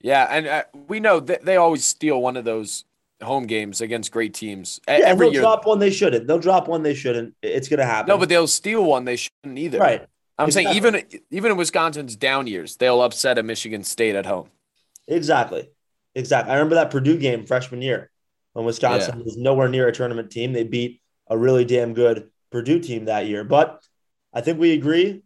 Yeah, 0.00 0.26
and 0.28 0.48
uh, 0.48 0.64
we 0.88 0.98
know 0.98 1.20
that 1.20 1.44
they 1.44 1.56
always 1.58 1.84
steal 1.84 2.20
one 2.20 2.36
of 2.36 2.44
those 2.44 2.84
home 3.22 3.46
games 3.46 3.80
against 3.80 4.10
great 4.12 4.34
teams 4.34 4.80
Yeah, 4.88 4.94
every 5.04 5.26
they'll 5.26 5.32
year. 5.34 5.42
drop 5.42 5.66
one 5.66 5.78
they 5.78 5.90
shouldn't. 5.90 6.26
They'll 6.26 6.38
drop 6.38 6.68
one 6.68 6.82
they 6.82 6.94
shouldn't. 6.94 7.34
It's 7.42 7.68
going 7.68 7.78
to 7.78 7.86
happen. 7.86 8.08
No, 8.08 8.18
but 8.18 8.28
they'll 8.28 8.46
steal 8.48 8.84
one 8.84 9.04
they 9.04 9.16
shouldn't 9.16 9.58
either. 9.58 9.78
right, 9.78 10.06
I'm 10.38 10.50
saying 10.50 10.68
even 10.74 11.02
even 11.30 11.52
in 11.52 11.56
Wisconsin's 11.56 12.16
down 12.16 12.46
years, 12.46 12.76
they'll 12.76 13.02
upset 13.02 13.38
a 13.38 13.42
Michigan 13.42 13.84
State 13.84 14.16
at 14.16 14.26
home. 14.26 14.48
exactly, 15.06 15.70
exactly. 16.14 16.50
I 16.52 16.56
remember 16.56 16.74
that 16.76 16.90
Purdue 16.90 17.16
game 17.18 17.46
freshman 17.46 17.82
year 17.82 18.10
when 18.52 18.64
Wisconsin 18.64 19.22
was 19.24 19.36
nowhere 19.36 19.68
near 19.68 19.86
a 19.88 19.92
tournament 19.92 20.30
team. 20.30 20.52
They 20.52 20.64
beat 20.64 21.00
a 21.28 21.38
really 21.38 21.64
damn 21.64 21.94
good 21.94 22.30
Purdue 22.50 22.80
team 22.80 23.04
that 23.06 23.26
year. 23.26 23.44
But 23.44 23.80
I 24.32 24.40
think 24.40 24.58
we 24.58 24.72
agree. 24.72 25.22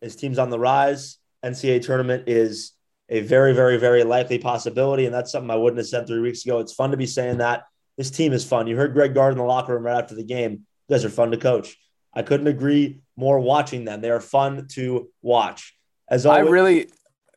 His 0.00 0.14
team's 0.16 0.38
on 0.38 0.50
the 0.50 0.58
rise. 0.58 1.18
NCAA 1.44 1.82
tournament 1.84 2.28
is 2.28 2.72
a 3.08 3.20
very, 3.20 3.54
very, 3.54 3.76
very 3.76 4.04
likely 4.04 4.38
possibility, 4.38 5.06
and 5.06 5.14
that's 5.14 5.30
something 5.30 5.50
I 5.50 5.56
wouldn't 5.56 5.78
have 5.78 5.86
said 5.86 6.06
three 6.06 6.20
weeks 6.20 6.44
ago. 6.44 6.58
It's 6.58 6.72
fun 6.72 6.90
to 6.90 6.96
be 6.96 7.06
saying 7.06 7.38
that. 7.38 7.64
This 7.96 8.10
team 8.10 8.32
is 8.32 8.44
fun. 8.44 8.66
You 8.66 8.76
heard 8.76 8.92
Greg 8.92 9.14
Gard 9.14 9.32
in 9.32 9.38
the 9.38 9.44
locker 9.44 9.74
room 9.74 9.86
right 9.86 9.98
after 10.02 10.14
the 10.14 10.24
game. 10.24 10.52
You 10.52 10.94
guys 10.94 11.04
are 11.04 11.10
fun 11.10 11.30
to 11.30 11.36
coach. 11.36 11.76
I 12.14 12.22
couldn't 12.22 12.46
agree 12.46 13.00
more 13.16 13.38
watching 13.38 13.84
them. 13.84 14.00
They 14.00 14.10
are 14.10 14.20
fun 14.20 14.66
to 14.72 15.08
watch. 15.22 15.74
As 16.08 16.26
I 16.26 16.40
really, 16.40 16.90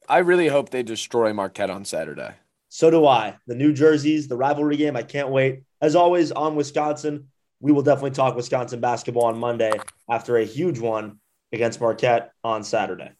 I 0.07 0.19
really 0.19 0.47
hope 0.47 0.69
they 0.69 0.83
destroy 0.83 1.33
Marquette 1.33 1.69
on 1.69 1.85
Saturday. 1.85 2.33
so 2.69 2.89
do 2.89 3.05
I. 3.05 3.37
The 3.47 3.55
New 3.55 3.73
Jerseys, 3.73 4.27
the 4.27 4.37
rivalry 4.37 4.77
game. 4.77 4.95
I 4.95 5.03
can't 5.03 5.29
wait. 5.29 5.63
As 5.81 5.95
always, 5.95 6.31
on 6.31 6.55
Wisconsin, 6.55 7.27
we 7.59 7.71
will 7.71 7.81
definitely 7.81 8.11
talk 8.11 8.35
Wisconsin 8.35 8.79
basketball 8.79 9.25
on 9.25 9.37
Monday 9.37 9.73
after 10.09 10.37
a 10.37 10.45
huge 10.45 10.79
one 10.79 11.19
against 11.51 11.81
Marquette 11.81 12.31
on 12.43 12.63
Saturday. 12.63 13.11